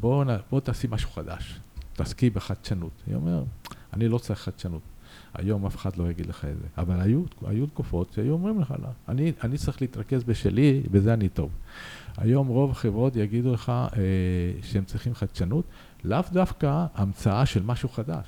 בוא, 0.00 0.24
בוא 0.50 0.60
תעשי 0.60 0.86
משהו 0.90 1.10
חדש, 1.10 1.60
תעסקי 1.92 2.30
בחדשנות. 2.30 3.02
היא 3.06 3.14
אומרת, 3.14 3.44
אני 3.92 4.08
לא 4.08 4.18
צריך 4.18 4.40
חדשנות. 4.40 4.91
היום 5.34 5.66
אף 5.66 5.76
אחד 5.76 5.96
לא 5.96 6.10
יגיד 6.10 6.26
לך 6.26 6.44
את 6.44 6.56
זה. 6.56 6.66
אבל 6.78 7.00
היו, 7.00 7.22
היו 7.46 7.66
תקופות 7.66 8.12
שהיו 8.12 8.32
אומרים 8.32 8.60
לך, 8.60 8.74
לא, 8.82 8.88
אני, 9.08 9.32
אני 9.44 9.58
צריך 9.58 9.82
להתרכז 9.82 10.24
בשלי, 10.24 10.82
בזה 10.90 11.14
אני 11.14 11.28
טוב. 11.28 11.50
היום 12.16 12.48
רוב 12.48 12.70
החברות 12.70 13.16
יגידו 13.16 13.52
לך 13.52 13.68
אה, 13.68 14.00
שהם 14.62 14.84
צריכים 14.84 15.14
חדשנות, 15.14 15.64
לאו 16.04 16.20
דווקא 16.32 16.86
המצאה 16.94 17.46
של 17.46 17.62
משהו 17.62 17.88
חדש. 17.88 18.26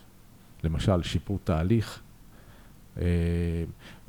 למשל, 0.65 1.03
שיפור 1.03 1.39
תהליך, 1.45 2.01
אה, 2.99 3.05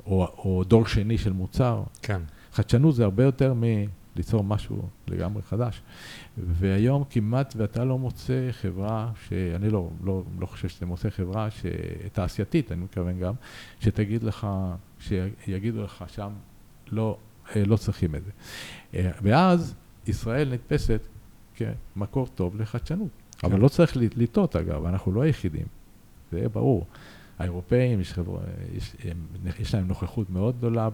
או, 0.06 0.26
או 0.38 0.64
דור 0.64 0.86
שני 0.86 1.18
של 1.18 1.32
מוצר. 1.32 1.82
כן. 2.02 2.20
חדשנות 2.52 2.94
זה 2.94 3.04
הרבה 3.04 3.24
יותר 3.24 3.54
מליצור 4.16 4.44
משהו 4.44 4.88
לגמרי 5.08 5.42
חדש. 5.42 5.82
והיום 6.38 7.04
כמעט 7.10 7.54
ואתה 7.56 7.84
לא 7.84 7.98
מוצא 7.98 8.48
חברה, 8.52 9.10
שאני 9.28 9.70
לא, 9.70 9.90
לא, 10.04 10.22
לא 10.38 10.46
חושב 10.46 10.68
שאתה 10.68 10.86
מוצא 10.86 11.10
חברה 11.10 11.50
ש... 11.50 11.66
תעשייתית, 12.12 12.72
אני 12.72 12.80
מתכוון 12.80 13.18
גם, 13.18 13.34
שתגיד 13.80 14.22
לך, 14.22 14.46
שיגידו 15.00 15.82
לך 15.82 16.04
שם, 16.08 16.30
לא, 16.92 17.18
אה, 17.56 17.64
לא 17.64 17.76
צריכים 17.76 18.14
את 18.14 18.24
זה. 18.24 18.30
אה, 18.94 19.10
ואז 19.22 19.74
ישראל 20.06 20.54
נתפסת 20.54 21.00
כמקור 21.54 22.26
טוב 22.26 22.60
לחדשנות. 22.60 23.08
כן. 23.38 23.46
אבל 23.46 23.60
לא 23.60 23.68
צריך 23.68 23.96
לטעות 23.96 24.56
אגב, 24.56 24.84
אנחנו 24.84 25.12
לא 25.12 25.22
היחידים, 25.22 25.66
זה 26.32 26.48
ברור. 26.48 26.86
האירופאים, 27.38 28.00
יש, 28.00 28.12
חבר... 28.12 28.38
יש, 28.74 28.96
הם, 29.04 29.16
יש 29.60 29.74
להם 29.74 29.88
נוכחות 29.88 30.30
מאוד 30.30 30.58
גדולה. 30.58 30.88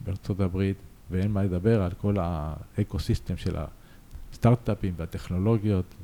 בארצות 0.00 0.40
הברית, 0.40 0.76
ואין 1.10 1.30
מה 1.30 1.42
לדבר 1.42 1.82
על 1.82 1.92
כל 1.92 2.16
האקו-סיסטם 2.18 3.36
של 3.36 3.56
הסטארט-אפים 4.32 4.94
והטכנולוגיות 4.96 5.94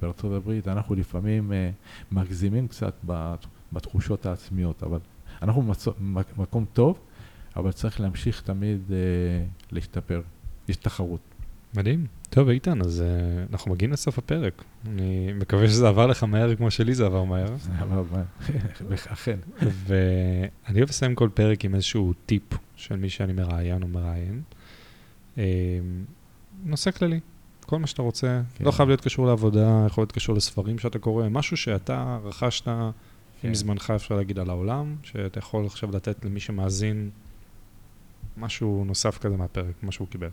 בארצות 0.00 0.32
הברית. 0.36 0.68
אנחנו 0.68 0.94
לפעמים 0.94 1.52
אה, 1.52 1.70
מגזימים 2.12 2.68
קצת 2.68 2.94
בת- 3.06 3.46
בתחושות 3.72 4.26
העצמיות, 4.26 4.82
אבל 4.82 4.98
אנחנו 5.42 5.62
במצ- 5.72 6.00
מק- 6.00 6.38
מקום 6.38 6.64
טוב, 6.72 6.98
אבל 7.56 7.72
צריך 7.72 8.00
להמשיך 8.00 8.42
תמיד 8.42 8.80
אה, 8.92 8.96
להשתפר. 9.72 10.22
יש 10.68 10.76
תחרות. 10.76 11.20
מדהים. 11.76 12.06
טוב, 12.34 12.48
איתן, 12.48 12.80
אז 12.80 13.00
אה, 13.02 13.44
אנחנו 13.52 13.70
מגיעים 13.70 13.92
לסוף 13.92 14.18
הפרק. 14.18 14.64
אני 14.86 15.32
מקווה 15.32 15.68
שזה 15.68 15.88
עבר 15.88 16.06
לך 16.06 16.24
מהר 16.24 16.56
כמו 16.56 16.70
שלי 16.70 16.94
זה 16.94 17.06
עבר 17.06 17.24
מהר. 17.24 17.56
אבל 17.78 18.22
אכן. 19.12 19.38
ואני 19.86 20.78
אוהב 20.78 20.88
לסיים 20.88 21.14
כל 21.14 21.28
פרק 21.34 21.64
עם 21.64 21.74
איזשהו 21.74 22.12
טיפ 22.26 22.42
של 22.76 22.96
מי 22.96 23.08
שאני 23.08 23.32
מראיין 23.32 23.82
או 23.82 23.88
מראיין. 23.88 24.42
אה, 25.38 25.44
נושא 26.64 26.90
כללי, 26.90 27.20
כל 27.66 27.78
מה 27.78 27.86
שאתה 27.86 28.02
רוצה, 28.02 28.42
כן. 28.54 28.64
לא 28.64 28.70
חייב 28.70 28.88
להיות 28.88 29.00
קשור 29.00 29.26
לעבודה, 29.26 29.84
יכול 29.86 30.02
להיות 30.02 30.12
קשור 30.12 30.36
לספרים 30.36 30.78
שאתה 30.78 30.98
קורא, 30.98 31.28
משהו 31.28 31.56
שאתה 31.56 32.18
רכשת 32.24 32.64
כן. 32.64 33.48
עם 33.48 33.54
זמנך, 33.54 33.92
אפשר 33.96 34.16
להגיד, 34.16 34.38
על 34.38 34.50
העולם, 34.50 34.96
שאתה 35.02 35.38
יכול 35.38 35.66
עכשיו 35.66 35.90
לתת 35.92 36.24
למי 36.24 36.40
שמאזין 36.40 37.10
משהו 38.36 38.84
נוסף 38.86 39.18
כזה 39.18 39.36
מהפרק, 39.36 39.74
מה 39.82 39.92
שהוא 39.92 40.08
קיבל, 40.08 40.28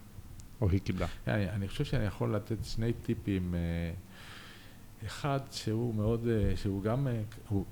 או 0.61 0.69
היא 0.69 0.79
קיבלה. 0.79 1.07
אני, 1.27 1.49
אני 1.49 1.67
חושב 1.67 1.83
שאני 1.83 2.05
יכול 2.05 2.35
לתת 2.35 2.57
שני 2.63 2.93
טיפים. 2.93 3.55
אה, 3.55 3.91
אחד 5.05 5.39
שהוא 5.51 5.95
מאוד, 5.95 6.27
אה, 6.27 6.55
שהוא 6.55 6.83
גם, 6.83 7.07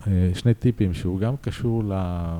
אה, 0.07 0.29
שני 0.33 0.53
טיפים 0.53 0.93
שהוא 0.93 1.19
גם 1.19 1.37
קשור 1.37 1.83
ל, 1.83 1.91
אה, 1.91 2.33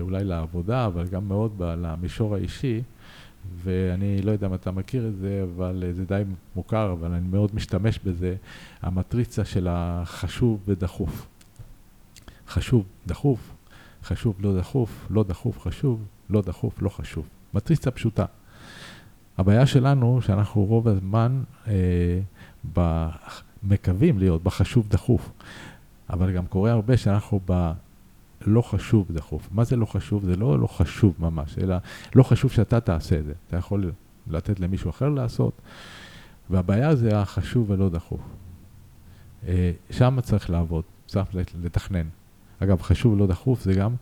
אולי 0.00 0.24
לעבודה, 0.24 0.86
אבל 0.86 1.06
גם 1.06 1.28
מאוד 1.28 1.62
למישור 1.62 2.34
האישי, 2.34 2.82
ואני 3.62 4.22
לא 4.22 4.30
יודע 4.32 4.46
אם 4.46 4.54
אתה 4.54 4.70
מכיר 4.70 5.08
את 5.08 5.16
זה, 5.16 5.44
אבל 5.54 5.84
זה 5.92 6.04
די 6.04 6.22
מוכר, 6.56 6.92
אבל 6.92 7.12
אני 7.12 7.28
מאוד 7.28 7.50
משתמש 7.54 7.98
בזה, 7.98 8.36
המטריצה 8.82 9.44
של 9.44 9.68
החשוב 9.70 10.60
ודחוף. 10.66 11.26
חשוב, 12.48 12.84
דחוף, 13.06 13.52
חשוב, 14.04 14.36
לא 14.40 14.58
דחוף, 14.58 15.06
לא 15.10 15.24
דחוף, 15.24 15.60
חשוב, 15.60 16.04
לא 16.30 16.42
דחוף, 16.42 16.82
לא 16.82 16.88
חשוב. 16.88 17.28
מטריצה 17.54 17.90
פשוטה. 17.90 18.24
הבעיה 19.38 19.66
שלנו, 19.66 20.22
שאנחנו 20.22 20.64
רוב 20.64 20.88
הזמן 20.88 21.42
אה, 21.66 22.20
ב... 22.74 23.08
מקווים 23.68 24.18
להיות 24.18 24.42
בחשוב 24.42 24.88
דחוף, 24.88 25.30
אבל 26.10 26.32
גם 26.32 26.46
קורה 26.46 26.72
הרבה 26.72 26.96
שאנחנו 26.96 27.40
בלא 27.46 28.62
חשוב 28.62 29.12
דחוף. 29.12 29.48
מה 29.52 29.64
זה 29.64 29.76
לא 29.76 29.86
חשוב? 29.86 30.24
זה 30.24 30.36
לא 30.36 30.58
לא 30.58 30.66
חשוב 30.66 31.14
ממש, 31.18 31.58
אלא 31.58 31.76
לא 32.14 32.22
חשוב 32.22 32.50
שאתה 32.50 32.80
תעשה 32.80 33.18
את 33.18 33.24
זה. 33.24 33.32
אתה 33.48 33.56
יכול 33.56 33.92
לתת 34.26 34.60
למישהו 34.60 34.90
אחר 34.90 35.08
לעשות, 35.08 35.52
והבעיה 36.50 36.96
זה 36.96 37.18
החשוב 37.18 37.70
ולא 37.70 37.88
דחוף. 37.88 38.20
אה, 39.48 39.72
שם 39.90 40.18
צריך 40.22 40.50
לעבוד, 40.50 40.84
צריך 41.06 41.28
לתכנן. 41.62 42.06
אגב, 42.58 42.82
חשוב 42.82 43.12
ולא 43.12 43.26
דחוף 43.26 43.62
זה 43.62 43.74
גם 43.74 43.94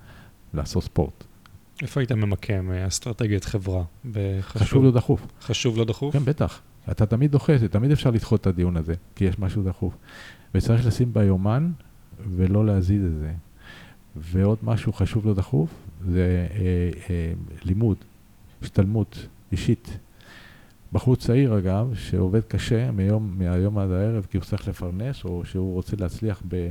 לעשות 0.54 0.82
ספורט. 0.84 1.24
איפה 1.82 2.00
היית 2.00 2.12
ממקם 2.12 2.70
אה, 2.72 2.86
אסטרטגיית 2.86 3.44
חברה? 3.44 3.82
בחשוב, 4.04 4.62
חשוב 4.62 4.84
לא 4.84 4.90
דחוף. 4.90 5.26
חשוב 5.40 5.78
לא 5.78 5.84
דחוף? 5.84 6.12
כן, 6.12 6.24
בטח. 6.24 6.60
אתה 6.90 7.06
תמיד 7.06 7.32
דוחה 7.32 7.52
תמיד 7.70 7.90
אפשר 7.90 8.10
לדחות 8.10 8.40
את 8.40 8.46
הדיון 8.46 8.76
הזה, 8.76 8.94
כי 9.16 9.24
יש 9.24 9.38
משהו 9.38 9.62
דחוף. 9.62 9.96
וצריך 10.54 10.86
לשים 10.86 11.12
ביומן 11.12 11.70
ולא 12.36 12.66
להזיז 12.66 13.04
את 13.04 13.18
זה. 13.18 13.32
ועוד 14.16 14.58
משהו 14.62 14.92
חשוב 14.92 15.26
לא 15.26 15.34
דחוף, 15.34 15.70
זה 16.08 16.46
אה, 16.50 16.90
אה, 17.10 17.32
לימוד, 17.64 17.96
השתלמות 18.62 19.26
אישית. 19.52 19.98
בחור 20.92 21.16
צעיר, 21.16 21.58
אגב, 21.58 21.94
שעובד 21.94 22.40
קשה 22.40 22.90
מיום, 22.90 23.34
מהיום 23.38 23.78
עד 23.78 23.90
הערב, 23.90 24.26
כי 24.30 24.36
הוא 24.36 24.44
צריך 24.44 24.68
לפרנס, 24.68 25.24
או 25.24 25.44
שהוא 25.44 25.74
רוצה 25.74 25.96
להצליח 26.00 26.42
ב, 26.48 26.70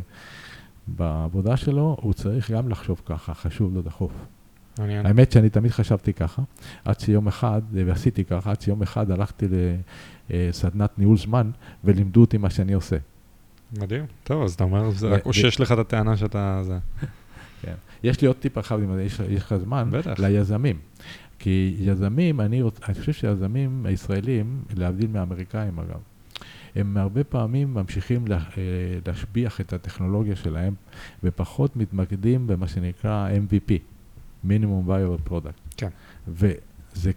בעבודה 0.87 1.57
שלו, 1.57 1.97
הוא 2.01 2.13
צריך 2.13 2.51
גם 2.51 2.69
לחשוב 2.69 3.01
ככה, 3.05 3.33
חשוב 3.33 3.75
לא 3.75 3.81
דחוף. 3.81 4.11
מעניין. 4.79 5.05
האמת 5.05 5.31
שאני 5.31 5.49
תמיד 5.49 5.71
חשבתי 5.71 6.13
ככה, 6.13 6.41
עד 6.85 6.99
שיום 6.99 7.27
אחד, 7.27 7.61
ועשיתי 7.73 8.25
ככה, 8.25 8.51
עד 8.51 8.61
שיום 8.61 8.81
אחד 8.81 9.11
הלכתי 9.11 9.45
לסדנת 10.29 10.99
ניהול 10.99 11.17
זמן, 11.17 11.51
ולימדו 11.83 12.21
אותי 12.21 12.37
מה 12.37 12.49
שאני 12.49 12.73
עושה. 12.73 12.97
מדהים. 13.77 14.05
טוב, 14.23 14.43
אז 14.43 14.53
אתה 14.53 14.63
אומר, 14.63 14.91
זה 14.91 15.07
רק 15.07 15.25
אושש 15.25 15.59
לך 15.59 15.71
את 15.71 15.77
הטענה 15.77 16.17
שאתה... 16.17 16.61
זה. 16.63 16.77
כן. 17.61 17.73
יש 18.03 18.21
לי 18.21 18.27
עוד 18.27 18.35
טיפ 18.35 18.57
אחד, 18.57 18.75
אם 18.75 18.99
יש 18.99 19.19
יש 19.29 19.41
לך 19.43 19.55
זמן, 19.55 19.89
בטח. 19.91 20.19
ליזמים. 20.19 20.79
כי 21.39 21.75
יזמים, 21.79 22.41
אני, 22.41 22.61
רוצ... 22.61 22.79
אני 22.87 22.93
חושב 22.93 23.13
שיזמים 23.13 23.85
הישראלים, 23.85 24.63
להבדיל 24.75 25.09
מהאמריקאים 25.13 25.79
אגב, 25.79 25.99
הם 26.75 26.97
הרבה 26.97 27.23
פעמים 27.23 27.73
ממשיכים 27.73 28.27
לה, 28.27 28.37
אה, 28.37 28.63
להשביח 29.07 29.61
את 29.61 29.73
הטכנולוגיה 29.73 30.35
שלהם 30.35 30.73
ופחות 31.23 31.75
מתמקדים 31.75 32.47
במה 32.47 32.67
שנקרא 32.67 33.29
MVP, 33.29 33.73
מינימום 34.43 34.91
viable 34.91 35.29
product. 35.29 35.77
כן. 35.77 35.89
וזה, 36.27 37.11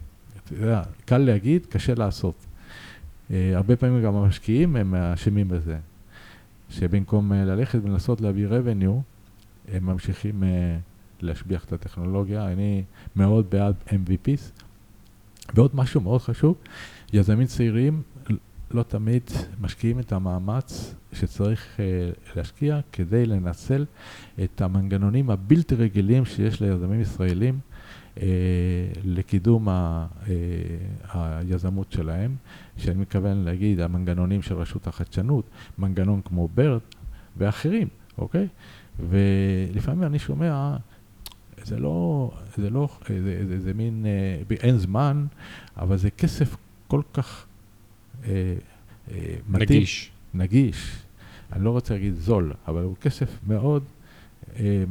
אתה 0.45 0.55
יודע, 0.55 0.83
קל 1.05 1.19
להגיד, 1.19 1.67
קשה 1.67 1.95
לעשות. 1.95 2.35
אה, 3.31 3.53
הרבה 3.55 3.77
פעמים 3.77 4.03
גם 4.03 4.15
המשקיעים 4.15 4.77
הם 4.77 4.95
אשמים 4.95 5.49
בזה, 5.49 5.79
שבמקום 6.71 7.33
אה, 7.33 7.45
ללכת 7.45 7.79
ולנסות 7.83 8.21
להביא 8.21 8.49
revenue, 8.49 9.01
הם 9.73 9.87
ממשיכים 9.87 10.43
להשביח 11.21 11.65
את 11.65 11.73
הטכנולוגיה. 11.73 12.53
אני 12.53 12.85
מאוד 13.17 13.51
בעד 13.51 13.75
MVPs. 13.89 14.63
ועוד 15.55 15.71
משהו 15.75 16.01
מאוד 16.01 16.21
חשוב, 16.21 16.57
יזמים 17.13 17.47
צעירים 17.47 18.03
לא 18.75 18.83
תמיד 18.83 19.23
משקיעים 19.61 19.99
את 19.99 20.13
המאמץ 20.13 20.95
שצריך 21.13 21.77
uh, 21.77 22.37
להשקיע 22.37 22.81
כדי 22.93 23.27
לנצל 23.27 23.85
את 24.45 24.61
המנגנונים 24.61 25.31
הבלתי 25.31 25.75
רגילים 25.75 26.25
שיש 26.25 26.61
ליזמים 26.61 27.01
ישראלים 27.01 27.59
uh, 28.15 28.21
לקידום 29.05 29.69
ה, 29.69 30.07
uh, 30.23 30.29
היזמות 31.13 31.93
שלהם, 31.93 32.37
שאני 32.77 33.01
מתכוון 33.01 33.37
להגיד 33.37 33.81
המנגנונים 33.81 34.43
של 34.43 34.55
רשות 34.55 34.87
החדשנות, 34.87 35.45
מנגנון 35.79 36.21
כמו 36.25 36.49
BERT 36.57 36.97
ואחרים, 37.37 37.89
אוקיי? 38.19 38.49
ולפעמים 39.01 40.03
אני 40.03 40.19
שומע, 40.19 40.77
זה 41.65 41.79
לא, 41.79 42.31
זה 42.57 42.71
לא, 42.71 42.89
זה, 43.09 43.45
זה, 43.49 43.61
זה 43.61 43.75
מין, 43.75 44.07
אין 44.61 44.79
זמן, 44.79 45.27
אבל 45.77 45.97
זה 45.97 46.11
כסף 46.11 46.57
כל 46.89 47.03
כך... 47.13 47.47
אה, 48.29 48.55
אה, 49.11 49.35
מתאים. 49.49 49.79
נגיש. 49.79 50.11
נגיש. 50.35 51.03
אני 51.53 51.65
לא 51.65 51.71
רוצה 51.71 51.95
להגיד 51.95 52.15
זול, 52.15 52.53
אבל 52.69 52.83
הוא 52.83 52.97
כסף 52.97 53.39
מאוד 53.47 53.83
אה, 54.57 54.85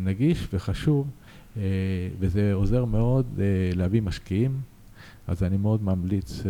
נגיש 0.00 0.48
וחשוב, 0.52 1.10
וזה 2.18 2.52
עוזר 2.52 2.84
מאוד 2.84 3.40
להביא 3.74 4.02
משקיעים. 4.02 4.60
אז 5.26 5.42
אני 5.42 5.56
מאוד 5.56 5.82
ממליץ 5.82 6.42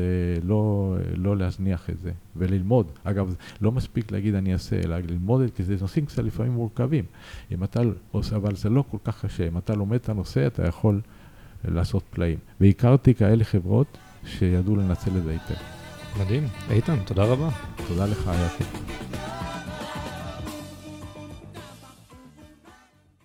לא, 0.43 0.95
לא 1.17 1.37
להזניח 1.37 1.91
את 1.91 1.99
זה 1.99 2.13
וללמוד. 2.37 2.87
אגב, 3.05 3.35
לא 3.61 3.73
מספיק 3.73 4.13
להגיד 4.13 4.35
אני 4.35 4.53
אעשה, 4.53 4.81
אלא 4.85 4.99
ללמוד 4.99 5.41
את 5.41 5.49
זה, 5.49 5.55
כי 5.57 5.63
זה 5.63 5.77
נושאים 5.81 6.07
קצת 6.07 6.23
לפעמים 6.23 6.53
מורכבים. 6.53 7.05
אם 7.53 7.65
אתה 7.65 7.81
עושה, 8.11 8.37
אבל 8.37 8.57
זה 8.57 8.69
לא 8.69 8.85
כל 8.91 8.99
כך 9.05 9.25
קשה. 9.25 9.49
אם 9.49 9.59
אתה 9.59 9.75
לומד 9.75 9.95
את 9.95 10.09
הנושא, 10.09 10.47
אתה 10.47 10.67
יכול 10.67 11.01
לעשות 11.65 12.03
פלאים. 12.11 12.39
והכרתי 12.61 13.15
כאלה 13.15 13.45
חברות 13.45 13.99
שידעו 14.27 14.77
לנצל 14.77 15.17
את 15.17 15.23
זה 15.23 15.31
היטב. 15.31 15.76
מדהים. 16.21 16.49
איתן, 16.71 16.97
תודה 17.05 17.25
רבה. 17.25 17.49
תודה 17.89 18.07
לך, 18.07 18.31
יפי. 18.47 18.65